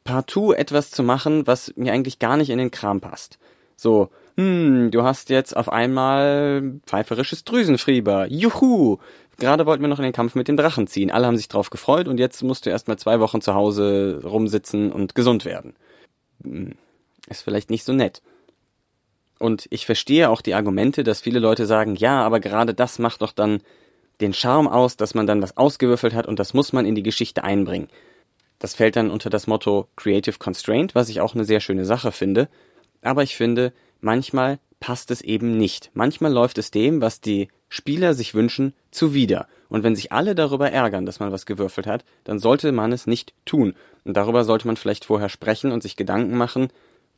partout 0.03 0.53
etwas 0.53 0.91
zu 0.91 1.03
machen, 1.03 1.47
was 1.47 1.73
mir 1.75 1.93
eigentlich 1.93 2.19
gar 2.19 2.37
nicht 2.37 2.49
in 2.49 2.57
den 2.57 2.71
Kram 2.71 3.01
passt, 3.01 3.37
So, 3.75 4.09
hm, 4.37 4.91
du 4.91 5.03
hast 5.03 5.29
jetzt 5.29 5.55
auf 5.55 5.69
einmal 5.71 6.79
pfeiferisches 6.85 7.43
Drüsenfieber. 7.43 8.27
Juhu! 8.27 8.97
Gerade 9.37 9.65
wollten 9.65 9.81
wir 9.81 9.87
noch 9.87 9.99
in 9.99 10.03
den 10.03 10.13
Kampf 10.13 10.35
mit 10.35 10.47
dem 10.49 10.57
Drachen 10.57 10.87
ziehen. 10.87 11.11
Alle 11.11 11.27
haben 11.27 11.37
sich 11.37 11.47
drauf 11.47 11.69
gefreut 11.69 12.07
und 12.07 12.19
jetzt 12.19 12.43
musst 12.43 12.65
du 12.65 12.69
erstmal 12.69 12.97
zwei 12.97 13.19
Wochen 13.21 13.41
zu 13.41 13.53
Hause 13.53 14.21
rumsitzen 14.23 14.91
und 14.91 15.15
gesund 15.15 15.45
werden. 15.45 15.75
Hm, 16.43 16.75
ist 17.29 17.41
vielleicht 17.43 17.69
nicht 17.69 17.85
so 17.85 17.93
nett. 17.93 18.21
Und 19.39 19.67
ich 19.69 19.85
verstehe 19.85 20.29
auch 20.29 20.41
die 20.41 20.53
Argumente, 20.53 21.03
dass 21.03 21.21
viele 21.21 21.39
Leute 21.39 21.65
sagen, 21.65 21.95
ja, 21.95 22.21
aber 22.21 22.41
gerade 22.41 22.73
das 22.73 22.99
macht 22.99 23.21
doch 23.21 23.31
dann 23.31 23.61
den 24.21 24.33
Charme 24.33 24.67
aus, 24.67 24.97
dass 24.97 25.13
man 25.13 25.27
dann 25.27 25.41
was 25.41 25.57
ausgewürfelt 25.57 26.13
hat 26.13 26.27
und 26.27 26.39
das 26.39 26.53
muss 26.53 26.73
man 26.73 26.85
in 26.85 26.95
die 26.95 27.03
Geschichte 27.03 27.43
einbringen. 27.43 27.89
Das 28.59 28.75
fällt 28.75 28.97
dann 28.97 29.09
unter 29.09 29.29
das 29.29 29.47
Motto 29.47 29.87
Creative 29.95 30.37
Constraint, 30.37 30.93
was 30.93 31.09
ich 31.09 31.21
auch 31.21 31.33
eine 31.33 31.45
sehr 31.45 31.61
schöne 31.61 31.85
Sache 31.85 32.11
finde. 32.11 32.49
Aber 33.01 33.23
ich 33.23 33.37
finde, 33.37 33.71
manchmal 34.01 34.59
passt 34.81 35.11
es 35.11 35.21
eben 35.21 35.57
nicht. 35.57 35.91
Manchmal 35.93 36.33
läuft 36.33 36.57
es 36.57 36.71
dem, 36.71 37.01
was 37.01 37.21
die 37.21 37.47
Spieler 37.69 38.13
sich 38.13 38.33
wünschen, 38.33 38.73
zuwider. 38.91 39.47
Und 39.69 39.83
wenn 39.83 39.95
sich 39.95 40.11
alle 40.11 40.35
darüber 40.35 40.71
ärgern, 40.71 41.05
dass 41.05 41.19
man 41.19 41.31
was 41.31 41.45
gewürfelt 41.45 41.87
hat, 41.87 42.03
dann 42.23 42.39
sollte 42.39 42.71
man 42.71 42.91
es 42.91 43.07
nicht 43.07 43.33
tun. 43.45 43.75
Und 44.03 44.17
darüber 44.17 44.43
sollte 44.43 44.67
man 44.67 44.77
vielleicht 44.77 45.05
vorher 45.05 45.29
sprechen 45.29 45.71
und 45.71 45.83
sich 45.83 45.95
Gedanken 45.95 46.35
machen, 46.35 46.69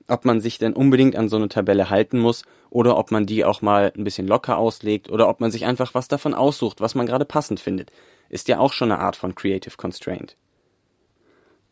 ob 0.08 0.25
man 0.25 0.41
sich 0.41 0.58
denn 0.58 0.74
unbedingt 0.74 1.15
an 1.15 1.29
so 1.29 1.38
eine 1.38 1.50
Tabelle 1.50 1.89
halten 1.89 2.20
muss 2.20 2.43
oder 2.70 2.98
ob 2.98 3.12
man 3.12 3.25
die 3.25 3.46
auch 3.46 3.62
mal 3.62 3.91
ein 3.96 4.03
bisschen 4.03 4.27
locker 4.27 4.58
auslegt 4.58 5.10
oder 5.10 5.27
ob 5.29 5.39
man 5.39 5.51
sich 5.51 5.65
einfach 5.65 5.93
was 5.93 6.08
davon 6.08 6.34
aussucht, 6.34 6.81
was 6.81 6.96
man 6.96 7.05
gerade 7.05 7.25
passend 7.25 7.60
findet. 7.60 7.91
Ist 8.29 8.48
ja 8.48 8.60
auch 8.60 8.74
schon 8.74 8.91
eine 8.91 9.01
Art 9.01 9.15
von 9.15 9.36
Creative 9.36 9.75
Constraint. 9.77 10.36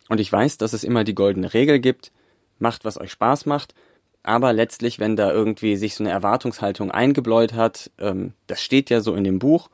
Und 0.10 0.20
ich 0.20 0.32
weiß, 0.32 0.58
dass 0.58 0.74
es 0.74 0.84
immer 0.84 1.04
die 1.04 1.16
goldene 1.16 1.54
Regel 1.54 1.80
gibt, 1.80 2.12
macht, 2.58 2.84
was 2.84 3.00
euch 3.00 3.12
Spaß 3.12 3.46
macht, 3.46 3.74
aber 4.24 4.52
letztlich, 4.54 5.00
wenn 5.00 5.16
da 5.16 5.32
irgendwie 5.32 5.76
sich 5.76 5.96
so 5.96 6.04
eine 6.04 6.12
Erwartungshaltung 6.12 6.92
eingebläut 6.92 7.54
hat, 7.54 7.92
ähm, 8.00 8.34
das 8.48 8.62
steht 8.62 8.90
ja 8.90 9.02
so 9.02 9.16
in 9.16 9.24
dem 9.24 9.40
Buch, 9.40 9.70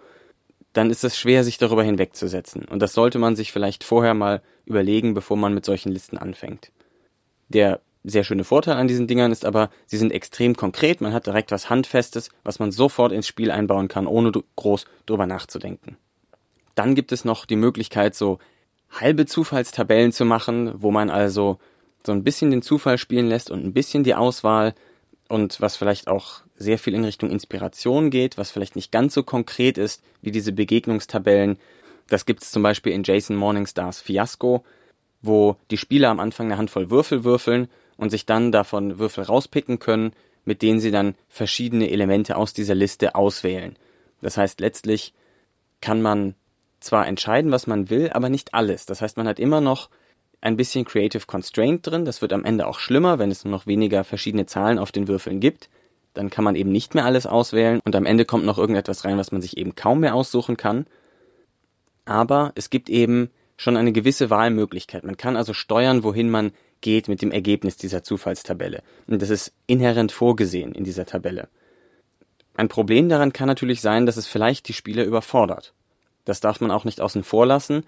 dann 0.74 0.92
ist 0.92 1.04
es 1.04 1.18
schwer, 1.18 1.44
sich 1.44 1.58
darüber 1.58 1.84
hinwegzusetzen. 1.84 2.66
Und 2.66 2.80
das 2.80 2.94
sollte 2.94 3.18
man 3.18 3.36
sich 3.36 3.52
vielleicht 3.52 3.84
vorher 3.84 4.14
mal 4.14 4.42
überlegen, 4.66 5.14
bevor 5.14 5.38
man 5.38 5.54
mit 5.54 5.66
solchen 5.66 5.92
Listen 5.92 6.18
anfängt. 6.18 6.72
Der 7.48 7.82
sehr 8.06 8.24
schöne 8.24 8.44
Vorteil 8.44 8.78
an 8.78 8.88
diesen 8.88 9.08
Dingern 9.08 9.32
ist 9.32 9.46
aber, 9.46 9.70
sie 9.86 9.98
sind 9.98 10.12
extrem 10.12 10.56
konkret, 10.56 11.02
man 11.02 11.14
hat 11.14 11.26
direkt 11.28 11.52
was 11.52 11.70
Handfestes, 11.70 12.30
was 12.44 12.60
man 12.60 12.72
sofort 12.72 13.12
ins 13.12 13.28
Spiel 13.28 13.52
einbauen 13.52 13.88
kann, 13.88 14.08
ohne 14.08 14.32
groß 14.56 14.86
drüber 15.06 15.26
nachzudenken. 15.26 15.98
Dann 16.76 16.94
gibt 16.94 17.12
es 17.12 17.26
noch 17.26 17.46
die 17.46 17.56
Möglichkeit, 17.56 18.16
so 18.16 18.40
halbe 18.92 19.26
Zufallstabellen 19.26 20.12
zu 20.12 20.26
machen, 20.26 20.74
wo 20.76 20.92
man 20.92 21.10
also 21.10 21.58
so 22.06 22.12
ein 22.12 22.24
bisschen 22.24 22.52
den 22.52 22.62
Zufall 22.62 22.98
spielen 22.98 23.28
lässt 23.28 23.50
und 23.50 23.66
ein 23.66 23.74
bisschen 23.74 24.04
die 24.04 24.16
Auswahl 24.16 24.76
und 25.28 25.60
was 25.60 25.76
vielleicht 25.76 26.08
auch 26.08 26.42
sehr 26.58 26.78
viel 26.78 26.94
in 26.94 27.04
Richtung 27.04 27.30
Inspiration 27.30 28.10
geht, 28.10 28.38
was 28.38 28.52
vielleicht 28.52 28.76
nicht 28.76 28.92
ganz 28.92 29.14
so 29.14 29.24
konkret 29.24 29.78
ist 29.78 30.04
wie 30.22 30.32
diese 30.32 30.52
Begegnungstabellen. 30.52 31.58
Das 32.08 32.26
gibt 32.26 32.44
es 32.44 32.52
zum 32.52 32.62
Beispiel 32.62 32.94
in 32.94 33.04
Jason 33.04 33.36
Morningstars 33.36 34.00
Fiasco, 34.00 34.64
wo 35.22 35.58
die 35.72 35.78
Spieler 35.78 36.10
am 36.10 36.20
Anfang 36.20 36.48
eine 36.48 36.58
Handvoll 36.58 36.92
Würfel 36.92 37.24
würfeln 37.24 37.68
und 37.98 38.10
sich 38.10 38.25
dann 38.25 38.52
davon 38.52 39.00
Würfel 39.00 39.24
rauspicken 39.24 39.80
können, 39.80 40.14
mit 40.44 40.62
denen 40.62 40.80
sie 40.80 40.92
dann 40.92 41.16
verschiedene 41.28 41.90
Elemente 41.90 42.38
aus 42.38 42.54
dieser 42.54 42.75
Liste 42.75 43.16
auswählen. 43.16 43.75
Das 44.22 44.38
heißt, 44.38 44.60
letztlich 44.60 45.14
kann 45.82 46.02
man 46.02 46.36
zwar 46.80 47.08
entscheiden, 47.08 47.52
was 47.52 47.68
man 47.68 47.90
will, 47.90 48.10
aber 48.12 48.30
nicht 48.30 48.54
alles. 48.54 48.86
Das 48.86 49.02
heißt, 49.02 49.18
man 49.18 49.28
hat 49.28 49.40
immer 49.40 49.62
noch 49.62 49.90
ein 50.42 50.58
bisschen 50.58 50.86
Creative 50.86 51.25
Constraint 51.25 51.86
drin. 51.86 52.06
Das 52.06 52.22
wird 52.22 52.32
am 52.32 52.46
Ende 52.46 52.68
auch 52.68 52.80
schlimmer, 52.80 53.18
wenn 53.18 53.32
es 53.32 53.44
nur 53.44 53.52
noch 53.52 53.66
weniger 53.66 54.04
verschiedene 54.04 54.46
Zahlen 54.46 54.78
auf 54.78 54.92
den 54.92 55.08
Würfeln 55.08 55.40
gibt. 55.40 55.70
Dann 56.14 56.30
kann 56.30 56.44
man 56.44 56.56
eben 56.56 56.72
nicht 56.72 56.96
mehr 56.96 57.06
alles 57.06 57.25
auswählen 57.25 57.82
und 57.84 57.96
am 57.96 58.06
Ende 58.06 58.25
kommt 58.25 58.46
noch 58.46 58.58
irgendetwas 58.58 59.04
rein, 59.04 59.18
was 59.18 59.32
man 59.32 59.42
sich 59.42 59.58
eben 59.58 59.75
kaum 59.75 60.02
mehr 60.02 60.16
aussuchen 60.16 60.56
kann. 60.56 60.86
Aber 62.06 62.52
es 62.56 62.70
gibt 62.70 62.90
eben 62.90 63.32
schon 63.58 63.75
eine 63.75 63.92
gewisse 63.92 64.30
Wahlmöglichkeit. 64.30 65.04
Man 65.04 65.18
kann 65.18 65.36
also 65.36 65.54
steuern, 65.54 66.04
wohin 66.04 66.30
man 66.30 66.52
geht 66.82 67.08
mit 67.08 67.22
dem 67.22 67.32
Ergebnis 67.32 67.77
dieser 67.77 68.03
Zufallstabelle. 68.03 68.84
Und 69.08 69.22
das 69.22 69.29
ist 69.29 69.53
inhärent 69.67 70.12
vorgesehen 70.12 70.74
in 70.74 70.84
dieser 70.84 71.05
Tabelle. 71.05 71.48
Ein 72.55 72.70
Problem 72.70 73.10
daran 73.10 73.34
kann 73.34 73.48
natürlich 73.48 73.82
sein, 73.82 74.05
dass 74.05 74.17
es 74.17 74.27
vielleicht 74.27 74.67
die 74.67 74.74
Spieler 74.74 75.03
überfordert. 75.03 75.74
Das 76.24 76.39
darf 76.39 76.62
man 76.62 76.72
auch 76.72 76.86
nicht 76.86 77.01
außen 77.01 77.24
vor 77.24 77.46
lassen, 77.46 77.84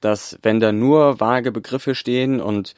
dass 0.00 0.38
wenn 0.42 0.60
da 0.60 0.72
nur 0.72 1.20
vage 1.20 1.52
Begriffe 1.52 1.94
stehen 1.94 2.40
und 2.40 2.74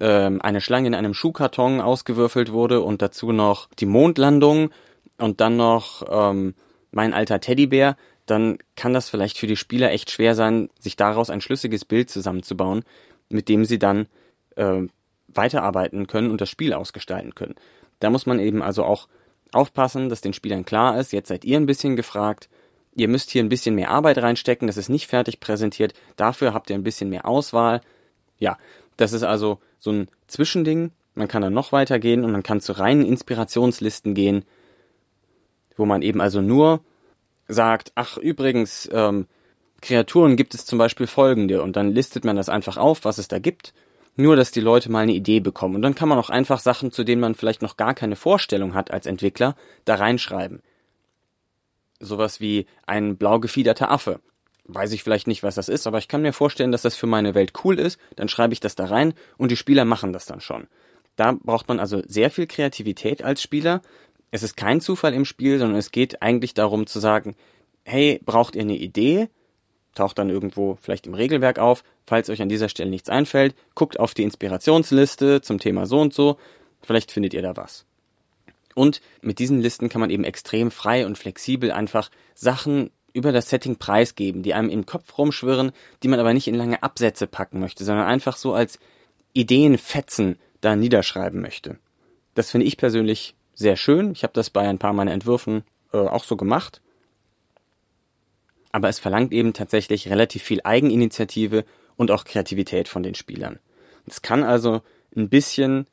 ähm, 0.00 0.40
eine 0.40 0.60
Schlange 0.60 0.88
in 0.88 0.94
einem 0.94 1.14
Schuhkarton 1.14 1.80
ausgewürfelt 1.80 2.52
wurde 2.52 2.80
und 2.80 3.02
dazu 3.02 3.32
noch 3.32 3.68
die 3.78 3.86
Mondlandung 3.86 4.70
und 5.18 5.40
dann 5.40 5.56
noch 5.56 6.02
ähm, 6.08 6.54
mein 6.90 7.12
alter 7.12 7.40
Teddybär, 7.40 7.96
dann 8.26 8.58
kann 8.76 8.94
das 8.94 9.10
vielleicht 9.10 9.38
für 9.38 9.46
die 9.46 9.56
Spieler 9.56 9.90
echt 9.90 10.10
schwer 10.10 10.34
sein, 10.34 10.70
sich 10.78 10.96
daraus 10.96 11.30
ein 11.30 11.40
schlüssiges 11.40 11.84
Bild 11.84 12.08
zusammenzubauen, 12.10 12.84
mit 13.28 13.48
dem 13.48 13.64
sie 13.64 13.78
dann 13.78 14.06
äh, 14.56 14.82
weiterarbeiten 15.36 16.06
können 16.06 16.30
und 16.30 16.40
das 16.40 16.50
Spiel 16.50 16.72
ausgestalten 16.72 17.34
können. 17.34 17.54
Da 18.00 18.10
muss 18.10 18.26
man 18.26 18.38
eben 18.38 18.62
also 18.62 18.84
auch 18.84 19.08
aufpassen, 19.52 20.08
dass 20.08 20.20
den 20.20 20.32
Spielern 20.32 20.64
klar 20.64 20.98
ist, 20.98 21.12
jetzt 21.12 21.28
seid 21.28 21.44
ihr 21.44 21.56
ein 21.56 21.66
bisschen 21.66 21.96
gefragt, 21.96 22.48
ihr 22.94 23.08
müsst 23.08 23.30
hier 23.30 23.42
ein 23.42 23.48
bisschen 23.48 23.74
mehr 23.74 23.90
Arbeit 23.90 24.18
reinstecken, 24.18 24.66
das 24.66 24.76
ist 24.76 24.88
nicht 24.88 25.06
fertig 25.06 25.40
präsentiert, 25.40 25.94
dafür 26.16 26.54
habt 26.54 26.70
ihr 26.70 26.76
ein 26.76 26.82
bisschen 26.82 27.08
mehr 27.08 27.26
Auswahl. 27.26 27.80
Ja, 28.38 28.58
das 28.96 29.12
ist 29.12 29.22
also 29.22 29.58
so 29.78 29.92
ein 29.92 30.08
Zwischending, 30.26 30.90
man 31.14 31.28
kann 31.28 31.42
dann 31.42 31.54
noch 31.54 31.72
weitergehen 31.72 32.24
und 32.24 32.32
man 32.32 32.42
kann 32.42 32.60
zu 32.60 32.72
reinen 32.72 33.04
Inspirationslisten 33.04 34.14
gehen, 34.14 34.44
wo 35.76 35.86
man 35.86 36.02
eben 36.02 36.20
also 36.20 36.40
nur 36.40 36.80
sagt, 37.46 37.92
ach 37.94 38.16
übrigens, 38.16 38.88
ähm, 38.92 39.26
Kreaturen 39.80 40.36
gibt 40.36 40.54
es 40.54 40.64
zum 40.64 40.78
Beispiel 40.78 41.06
folgende 41.06 41.62
und 41.62 41.76
dann 41.76 41.92
listet 41.92 42.24
man 42.24 42.36
das 42.36 42.48
einfach 42.48 42.76
auf, 42.76 43.04
was 43.04 43.18
es 43.18 43.28
da 43.28 43.38
gibt 43.38 43.74
nur, 44.16 44.36
dass 44.36 44.50
die 44.50 44.60
Leute 44.60 44.90
mal 44.90 45.00
eine 45.00 45.12
Idee 45.12 45.40
bekommen. 45.40 45.76
Und 45.76 45.82
dann 45.82 45.94
kann 45.94 46.08
man 46.08 46.18
auch 46.18 46.30
einfach 46.30 46.60
Sachen, 46.60 46.92
zu 46.92 47.04
denen 47.04 47.20
man 47.20 47.34
vielleicht 47.34 47.62
noch 47.62 47.76
gar 47.76 47.94
keine 47.94 48.16
Vorstellung 48.16 48.74
hat 48.74 48.90
als 48.90 49.06
Entwickler, 49.06 49.56
da 49.84 49.96
reinschreiben. 49.96 50.62
Sowas 52.00 52.40
wie 52.40 52.66
ein 52.86 53.16
blau 53.16 53.40
gefiederter 53.40 53.90
Affe. 53.90 54.20
Weiß 54.66 54.92
ich 54.92 55.02
vielleicht 55.02 55.26
nicht, 55.26 55.42
was 55.42 55.56
das 55.56 55.68
ist, 55.68 55.86
aber 55.86 55.98
ich 55.98 56.08
kann 56.08 56.22
mir 56.22 56.32
vorstellen, 56.32 56.72
dass 56.72 56.82
das 56.82 56.96
für 56.96 57.06
meine 57.06 57.34
Welt 57.34 57.52
cool 57.64 57.78
ist. 57.78 57.98
Dann 58.16 58.28
schreibe 58.28 58.54
ich 58.54 58.60
das 58.60 58.74
da 58.74 58.86
rein 58.86 59.14
und 59.36 59.50
die 59.50 59.56
Spieler 59.56 59.84
machen 59.84 60.12
das 60.12 60.24
dann 60.24 60.40
schon. 60.40 60.68
Da 61.16 61.32
braucht 61.32 61.68
man 61.68 61.80
also 61.80 62.02
sehr 62.06 62.30
viel 62.30 62.46
Kreativität 62.46 63.22
als 63.22 63.42
Spieler. 63.42 63.82
Es 64.30 64.42
ist 64.42 64.56
kein 64.56 64.80
Zufall 64.80 65.14
im 65.14 65.24
Spiel, 65.24 65.58
sondern 65.58 65.78
es 65.78 65.90
geht 65.90 66.22
eigentlich 66.22 66.54
darum 66.54 66.86
zu 66.86 66.98
sagen, 66.98 67.36
hey, 67.84 68.20
braucht 68.24 68.56
ihr 68.56 68.62
eine 68.62 68.76
Idee? 68.76 69.28
taucht 69.94 70.18
dann 70.18 70.30
irgendwo 70.30 70.76
vielleicht 70.80 71.06
im 71.06 71.14
Regelwerk 71.14 71.58
auf. 71.58 71.84
Falls 72.06 72.28
euch 72.28 72.42
an 72.42 72.48
dieser 72.48 72.68
Stelle 72.68 72.90
nichts 72.90 73.08
einfällt, 73.08 73.54
guckt 73.74 73.98
auf 73.98 74.14
die 74.14 74.22
Inspirationsliste 74.22 75.40
zum 75.40 75.58
Thema 75.58 75.86
so 75.86 76.00
und 76.00 76.12
so. 76.12 76.38
Vielleicht 76.82 77.10
findet 77.10 77.34
ihr 77.34 77.42
da 77.42 77.56
was. 77.56 77.86
Und 78.74 79.00
mit 79.22 79.38
diesen 79.38 79.60
Listen 79.60 79.88
kann 79.88 80.00
man 80.00 80.10
eben 80.10 80.24
extrem 80.24 80.70
frei 80.70 81.06
und 81.06 81.16
flexibel 81.16 81.70
einfach 81.70 82.10
Sachen 82.34 82.90
über 83.12 83.30
das 83.32 83.48
Setting 83.48 83.76
preisgeben, 83.76 84.42
die 84.42 84.54
einem 84.54 84.68
im 84.68 84.86
Kopf 84.86 85.16
rumschwirren, 85.16 85.72
die 86.02 86.08
man 86.08 86.18
aber 86.18 86.34
nicht 86.34 86.48
in 86.48 86.56
lange 86.56 86.82
Absätze 86.82 87.26
packen 87.26 87.60
möchte, 87.60 87.84
sondern 87.84 88.06
einfach 88.06 88.36
so 88.36 88.52
als 88.52 88.80
Ideenfetzen 89.32 90.38
da 90.60 90.74
niederschreiben 90.74 91.40
möchte. 91.40 91.78
Das 92.34 92.50
finde 92.50 92.66
ich 92.66 92.76
persönlich 92.76 93.36
sehr 93.54 93.76
schön. 93.76 94.10
Ich 94.12 94.24
habe 94.24 94.32
das 94.32 94.50
bei 94.50 94.68
ein 94.68 94.78
paar 94.78 94.92
meiner 94.92 95.12
Entwürfen 95.12 95.62
äh, 95.92 95.98
auch 95.98 96.24
so 96.24 96.36
gemacht 96.36 96.82
aber 98.74 98.88
es 98.88 98.98
verlangt 98.98 99.32
eben 99.32 99.52
tatsächlich 99.52 100.10
relativ 100.10 100.42
viel 100.42 100.60
Eigeninitiative 100.64 101.64
und 101.96 102.10
auch 102.10 102.24
Kreativität 102.24 102.88
von 102.88 103.02
den 103.02 103.14
Spielern. 103.14 103.58
Es 104.06 104.22
kann 104.22 104.42
also 104.42 104.82
ein 105.16 105.28
bisschen 105.28 105.86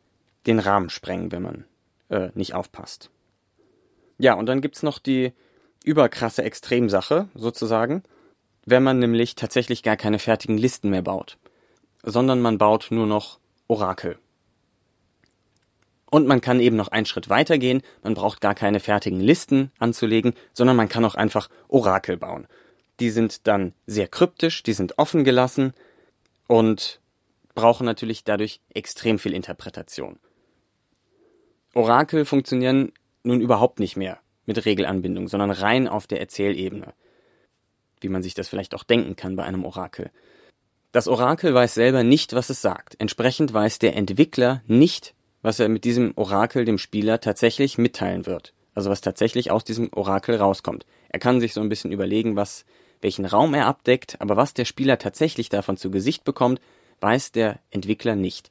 den 0.48 0.60
Rahmen 0.60 0.90
sprengen, 0.90 1.32
wenn 1.32 1.44
man 1.44 1.66
äh, 2.10 2.30
nicht 2.34 2.54
aufpasst. 2.54 3.10
Ja, 4.18 4.34
und 4.34 4.48
dann 4.48 4.62
gibt's 4.62 4.84
noch 4.84 5.00
die 5.00 5.34
überkrasse 5.84 6.44
Extremsache, 6.44 7.30
sozusagen, 7.36 8.04
wenn 8.66 8.84
man 8.84 9.00
nämlich 9.00 9.36
tatsächlich 9.36 9.84
gar 9.84 9.98
keine 9.98 10.20
fertigen 10.20 10.58
Listen 10.58 10.90
mehr 10.90 11.02
baut, 11.02 11.38
sondern 12.04 12.42
man 12.42 12.58
baut 12.58 12.88
nur 12.92 13.08
noch 13.08 13.40
Orakel. 13.68 14.18
Und 16.12 16.28
man 16.28 16.42
kann 16.42 16.60
eben 16.60 16.76
noch 16.76 16.90
einen 16.90 17.06
Schritt 17.06 17.30
weitergehen, 17.30 17.82
man 18.04 18.16
braucht 18.16 18.42
gar 18.42 18.54
keine 18.54 18.80
fertigen 18.80 19.22
Listen 19.22 19.72
anzulegen, 19.80 20.34
sondern 20.54 20.76
man 20.76 20.90
kann 20.90 21.06
auch 21.06 21.16
einfach 21.16 21.50
Orakel 21.70 22.18
bauen 22.18 22.48
die 23.02 23.10
sind 23.10 23.48
dann 23.48 23.74
sehr 23.88 24.08
kryptisch, 24.08 24.64
die 24.64 24.74
sind 24.74 24.98
offen 24.98 25.24
gelassen 25.24 25.74
und 26.52 27.00
brauchen 27.56 27.86
natürlich 27.86 28.26
dadurch 28.26 28.60
extrem 28.74 29.20
viel 29.20 29.34
Interpretation. 29.34 30.20
Orakel 31.74 32.26
funktionieren 32.26 32.92
nun 33.24 33.40
überhaupt 33.40 33.80
nicht 33.80 33.96
mehr 33.96 34.20
mit 34.46 34.66
Regelanbindung, 34.66 35.30
sondern 35.30 35.52
rein 35.52 35.88
auf 35.88 36.08
der 36.08 36.20
Erzählebene. 36.20 36.94
Wie 38.02 38.10
man 38.10 38.22
sich 38.22 38.34
das 38.34 38.50
vielleicht 38.50 38.76
auch 38.76 38.84
denken 38.84 39.16
kann 39.16 39.38
bei 39.38 39.46
einem 39.46 39.64
Orakel. 39.64 40.12
Das 40.92 41.08
Orakel 41.08 41.54
weiß 41.54 41.74
selber 41.74 42.04
nicht, 42.04 42.34
was 42.34 42.50
es 42.50 42.62
sagt. 42.62 43.00
Entsprechend 43.00 43.54
weiß 43.54 43.80
der 43.80 43.96
Entwickler 43.96 44.62
nicht, 44.68 45.16
was 45.42 45.62
er 45.62 45.70
mit 45.70 45.86
diesem 45.86 46.12
Orakel 46.18 46.66
dem 46.66 46.78
Spieler 46.78 47.22
tatsächlich 47.22 47.78
mitteilen 47.78 48.26
wird. 48.26 48.54
Also 48.76 48.90
was 48.90 49.00
tatsächlich 49.00 49.52
aus 49.52 49.64
diesem 49.64 49.90
Orakel 49.94 50.36
rauskommt. 50.36 50.86
Er 51.08 51.20
kann 51.20 51.40
sich 51.40 51.54
so 51.54 51.62
ein 51.62 51.70
bisschen 51.70 51.94
überlegen, 51.94 52.36
was, 52.36 52.66
welchen 53.02 53.26
Raum 53.26 53.54
er 53.54 53.66
abdeckt, 53.66 54.20
aber 54.20 54.38
was 54.38 54.54
der 54.54 54.66
Spieler 54.66 54.98
tatsächlich 54.98 55.50
davon 55.50 55.78
zu 55.78 55.92
Gesicht 55.92 56.24
bekommt, 56.24 56.62
weiß 57.00 57.32
der 57.32 57.60
Entwickler 57.72 58.16
nicht. 58.16 58.50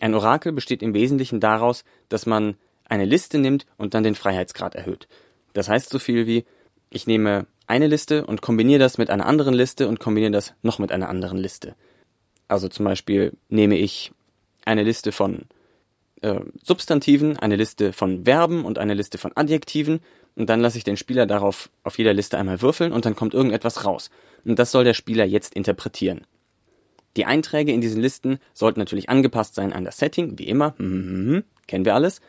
Ein 0.00 0.14
Orakel 0.14 0.52
besteht 0.52 0.82
im 0.82 0.94
Wesentlichen 0.94 1.40
daraus, 1.40 1.84
dass 2.08 2.26
man 2.26 2.56
eine 2.84 3.04
Liste 3.04 3.38
nimmt 3.38 3.66
und 3.78 3.94
dann 3.94 4.02
den 4.02 4.14
Freiheitsgrad 4.14 4.74
erhöht. 4.74 5.08
Das 5.54 5.68
heißt 5.68 5.88
so 5.90 5.98
viel 5.98 6.26
wie, 6.26 6.44
ich 6.90 7.06
nehme 7.06 7.46
eine 7.66 7.86
Liste 7.86 8.26
und 8.26 8.42
kombiniere 8.42 8.78
das 8.78 8.98
mit 8.98 9.10
einer 9.10 9.26
anderen 9.26 9.54
Liste 9.54 9.88
und 9.88 9.98
kombiniere 9.98 10.32
das 10.32 10.54
noch 10.62 10.78
mit 10.78 10.92
einer 10.92 11.08
anderen 11.08 11.38
Liste. 11.38 11.74
Also 12.48 12.68
zum 12.68 12.84
Beispiel 12.84 13.32
nehme 13.48 13.76
ich 13.76 14.12
eine 14.64 14.82
Liste 14.82 15.12
von 15.12 15.46
äh, 16.22 16.40
Substantiven, 16.62 17.38
eine 17.38 17.56
Liste 17.56 17.92
von 17.92 18.24
Verben 18.24 18.64
und 18.64 18.78
eine 18.78 18.94
Liste 18.94 19.18
von 19.18 19.32
Adjektiven 19.34 20.00
und 20.36 20.48
dann 20.48 20.60
lasse 20.60 20.78
ich 20.78 20.84
den 20.84 20.96
Spieler 20.96 21.26
darauf 21.26 21.70
auf 21.82 21.98
jeder 21.98 22.14
Liste 22.14 22.38
einmal 22.38 22.62
würfeln 22.62 22.92
und 22.92 23.04
dann 23.04 23.16
kommt 23.16 23.34
irgendetwas 23.34 23.84
raus. 23.84 24.10
Und 24.44 24.58
das 24.58 24.70
soll 24.70 24.84
der 24.84 24.94
Spieler 24.94 25.24
jetzt 25.24 25.54
interpretieren. 25.54 26.26
Die 27.16 27.24
Einträge 27.24 27.72
in 27.72 27.80
diesen 27.80 28.02
Listen 28.02 28.38
sollten 28.52 28.78
natürlich 28.78 29.08
angepasst 29.08 29.54
sein 29.54 29.72
an 29.72 29.84
das 29.84 29.96
Setting, 29.96 30.38
wie 30.38 30.46
immer, 30.46 30.74
hm, 30.76 30.86
hm, 30.86 31.32
hm, 31.32 31.44
kennen 31.66 31.84
wir 31.86 31.94
alles. 31.94 32.20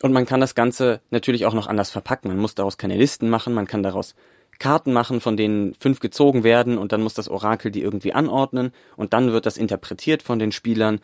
Und 0.00 0.12
man 0.12 0.26
kann 0.26 0.40
das 0.40 0.54
Ganze 0.54 1.00
natürlich 1.10 1.46
auch 1.46 1.54
noch 1.54 1.66
anders 1.66 1.90
verpacken. 1.90 2.28
Man 2.28 2.38
muss 2.38 2.54
daraus 2.54 2.78
keine 2.78 2.96
Listen 2.96 3.28
machen, 3.28 3.54
man 3.54 3.66
kann 3.66 3.82
daraus 3.82 4.14
Karten 4.58 4.92
machen, 4.92 5.20
von 5.20 5.36
denen 5.36 5.74
fünf 5.74 6.00
gezogen 6.00 6.44
werden 6.44 6.78
und 6.78 6.92
dann 6.92 7.02
muss 7.02 7.14
das 7.14 7.28
Orakel 7.28 7.70
die 7.70 7.82
irgendwie 7.82 8.12
anordnen 8.12 8.72
und 8.96 9.12
dann 9.12 9.32
wird 9.32 9.46
das 9.46 9.56
interpretiert 9.56 10.22
von 10.22 10.38
den 10.38 10.52
Spielern 10.52 11.00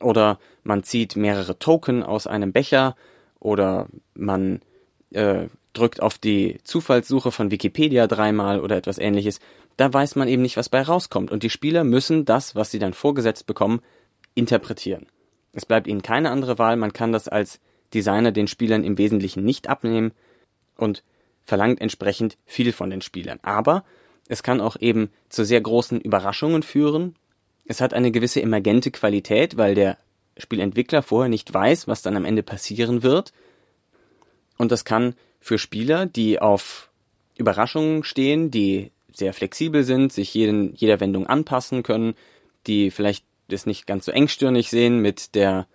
oder 0.00 0.38
man 0.62 0.82
zieht 0.82 1.16
mehrere 1.16 1.58
Token 1.58 2.02
aus 2.02 2.26
einem 2.26 2.52
Becher 2.52 2.94
oder 3.38 3.88
man 4.14 4.60
äh, 5.10 5.48
drückt 5.72 6.02
auf 6.02 6.18
die 6.18 6.58
Zufallssuche 6.64 7.30
von 7.30 7.50
Wikipedia 7.50 8.06
dreimal 8.06 8.60
oder 8.60 8.76
etwas 8.76 8.98
ähnliches. 8.98 9.40
Da 9.76 9.92
weiß 9.92 10.16
man 10.16 10.28
eben 10.28 10.42
nicht, 10.42 10.56
was 10.56 10.68
bei 10.68 10.82
rauskommt 10.82 11.30
und 11.30 11.42
die 11.42 11.50
Spieler 11.50 11.84
müssen 11.84 12.24
das, 12.24 12.54
was 12.54 12.70
sie 12.70 12.78
dann 12.78 12.92
vorgesetzt 12.92 13.46
bekommen, 13.46 13.80
interpretieren. 14.34 15.06
Es 15.52 15.66
bleibt 15.66 15.86
ihnen 15.86 16.02
keine 16.02 16.30
andere 16.30 16.58
Wahl, 16.58 16.76
man 16.76 16.92
kann 16.92 17.12
das 17.12 17.28
als 17.28 17.60
Designer 17.94 18.32
den 18.32 18.46
Spielern 18.46 18.84
im 18.84 18.98
Wesentlichen 18.98 19.44
nicht 19.44 19.68
abnehmen 19.68 20.12
und 20.76 21.02
verlangt 21.42 21.80
entsprechend 21.80 22.36
viel 22.46 22.72
von 22.72 22.90
den 22.90 23.00
Spielern. 23.00 23.40
Aber 23.42 23.84
es 24.28 24.42
kann 24.42 24.60
auch 24.60 24.76
eben 24.78 25.10
zu 25.28 25.44
sehr 25.44 25.60
großen 25.60 26.00
Überraschungen 26.00 26.62
führen. 26.62 27.16
Es 27.64 27.80
hat 27.80 27.94
eine 27.94 28.12
gewisse 28.12 28.40
emergente 28.40 28.90
Qualität, 28.90 29.56
weil 29.56 29.74
der 29.74 29.98
Spielentwickler 30.36 31.02
vorher 31.02 31.28
nicht 31.28 31.52
weiß, 31.52 31.88
was 31.88 32.02
dann 32.02 32.16
am 32.16 32.24
Ende 32.24 32.42
passieren 32.42 33.02
wird. 33.02 33.32
Und 34.56 34.70
das 34.70 34.84
kann 34.84 35.14
für 35.40 35.58
Spieler, 35.58 36.06
die 36.06 36.38
auf 36.38 36.90
Überraschungen 37.36 38.04
stehen, 38.04 38.50
die 38.50 38.92
sehr 39.12 39.32
flexibel 39.32 39.82
sind, 39.82 40.12
sich 40.12 40.32
jeden, 40.34 40.74
jeder 40.74 41.00
Wendung 41.00 41.26
anpassen 41.26 41.82
können, 41.82 42.14
die 42.66 42.90
vielleicht 42.90 43.24
das 43.48 43.66
nicht 43.66 43.86
ganz 43.86 44.04
so 44.04 44.12
engstirnig 44.12 44.70
sehen 44.70 45.00
mit 45.00 45.34
der 45.34 45.66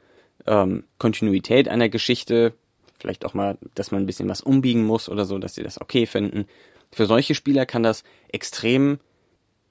ähm, 0.46 0.86
Kontinuität 0.98 1.68
einer 1.68 1.90
Geschichte, 1.90 2.54
vielleicht 2.98 3.26
auch 3.26 3.34
mal, 3.34 3.58
dass 3.74 3.92
man 3.92 4.04
ein 4.04 4.06
bisschen 4.06 4.30
was 4.30 4.42
umbiegen 4.42 4.86
muss 4.86 5.10
oder 5.10 5.26
so, 5.26 5.38
dass 5.38 5.56
sie 5.56 5.64
das 5.64 5.82
okay 5.82 6.06
finden. 6.06 6.48
Für 6.92 7.06
solche 7.06 7.36
Spieler 7.36 7.66
kann 7.66 7.84
das 7.84 8.04
extrem 8.30 9.00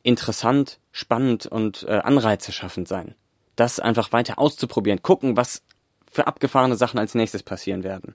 interessant, 0.02 0.78
spannend 0.92 1.46
und 1.46 1.84
äh, 1.88 1.92
Anreize 1.92 2.52
schaffend 2.52 2.88
sein. 2.88 3.14
Das 3.56 3.80
einfach 3.80 4.12
weiter 4.12 4.38
auszuprobieren, 4.38 5.02
gucken, 5.02 5.36
was 5.36 5.62
für 6.10 6.26
abgefahrene 6.26 6.76
Sachen 6.76 6.98
als 6.98 7.14
nächstes 7.14 7.42
passieren 7.42 7.82
werden. 7.82 8.14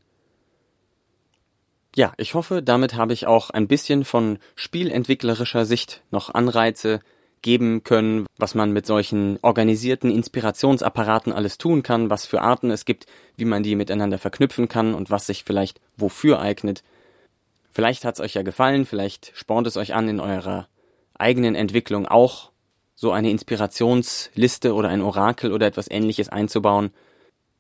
Ja, 1.96 2.14
ich 2.18 2.34
hoffe, 2.34 2.62
damit 2.62 2.96
habe 2.96 3.14
ich 3.14 3.26
auch 3.28 3.50
ein 3.50 3.68
bisschen 3.68 4.06
von 4.06 4.40
spielentwicklerischer 4.56 5.66
Sicht 5.66 6.02
noch 6.12 6.34
Anreize 6.34 7.00
geben 7.42 7.84
können, 7.84 8.26
was 8.38 8.54
man 8.54 8.72
mit 8.72 8.86
solchen 8.86 9.40
organisierten 9.42 10.12
Inspirationsapparaten 10.12 11.32
alles 11.34 11.58
tun 11.58 11.84
kann, 11.84 12.10
was 12.10 12.26
für 12.26 12.42
Arten 12.42 12.70
es 12.70 12.86
gibt, 12.86 13.06
wie 13.38 13.46
man 13.46 13.64
die 13.64 13.76
miteinander 13.76 14.18
verknüpfen 14.18 14.68
kann 14.68 14.94
und 14.94 15.10
was 15.10 15.28
sich 15.28 15.44
vielleicht 15.44 15.80
wofür 15.98 16.40
eignet. 16.40 16.84
Vielleicht 17.72 18.04
hat 18.04 18.16
es 18.16 18.22
euch 18.22 18.34
ja 18.34 18.42
gefallen, 18.42 18.86
vielleicht 18.86 19.32
spornt 19.36 19.68
es 19.68 19.78
euch 19.78 19.94
an, 19.94 20.10
in 20.10 20.20
eurer 20.20 20.68
eigenen 21.18 21.56
Entwicklung 21.56 22.08
auch 22.08 22.52
so 22.96 23.12
eine 23.12 23.30
Inspirationsliste 23.30 24.74
oder 24.74 24.90
ein 24.90 25.02
Orakel 25.02 25.54
oder 25.54 25.68
etwas 25.68 25.90
ähnliches 25.90 26.30
einzubauen. 26.30 26.92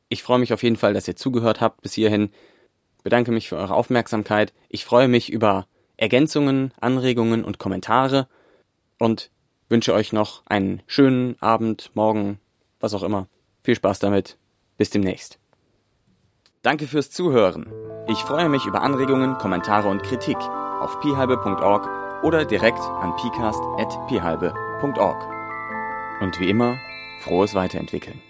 Ich 0.10 0.24
freue 0.24 0.40
mich 0.40 0.52
auf 0.52 0.64
jeden 0.64 0.76
Fall, 0.76 0.94
dass 0.94 1.08
ihr 1.08 1.16
zugehört 1.16 1.62
habt 1.62 1.82
bis 1.82 1.94
hierhin. 1.94 2.32
Bedanke 3.04 3.32
mich 3.32 3.50
für 3.50 3.58
eure 3.58 3.76
Aufmerksamkeit. 3.76 4.54
Ich 4.70 4.86
freue 4.86 5.08
mich 5.08 5.32
über 5.32 5.68
Ergänzungen, 5.98 6.72
Anregungen 6.80 7.44
und 7.44 7.60
Kommentare 7.60 8.28
und 8.98 9.30
wünsche 9.70 9.94
euch 9.94 10.14
noch 10.14 10.44
einen 10.46 10.82
schönen 10.88 11.36
Abend, 11.42 11.92
Morgen, 11.94 12.40
was 12.80 12.94
auch 12.94 13.04
immer. 13.04 13.28
Viel 13.64 13.76
Spaß 13.76 14.00
damit. 14.00 14.38
Bis 14.78 14.90
demnächst. 14.90 15.40
Danke 16.62 16.88
fürs 16.88 17.12
Zuhören. 17.12 17.72
Ich 18.08 18.20
freue 18.20 18.48
mich 18.50 18.66
über 18.66 18.82
Anregungen, 18.82 19.38
Kommentare 19.38 19.90
und 19.90 20.04
Kritik 20.04 20.38
auf 20.38 21.00
pihalbe.org 21.00 22.24
oder 22.24 22.46
direkt 22.46 22.80
an 22.80 23.16
pcast.pihalbe.org. 23.16 25.28
Und 26.22 26.40
wie 26.40 26.50
immer, 26.50 26.78
frohes 27.22 27.56
Weiterentwickeln. 27.56 28.22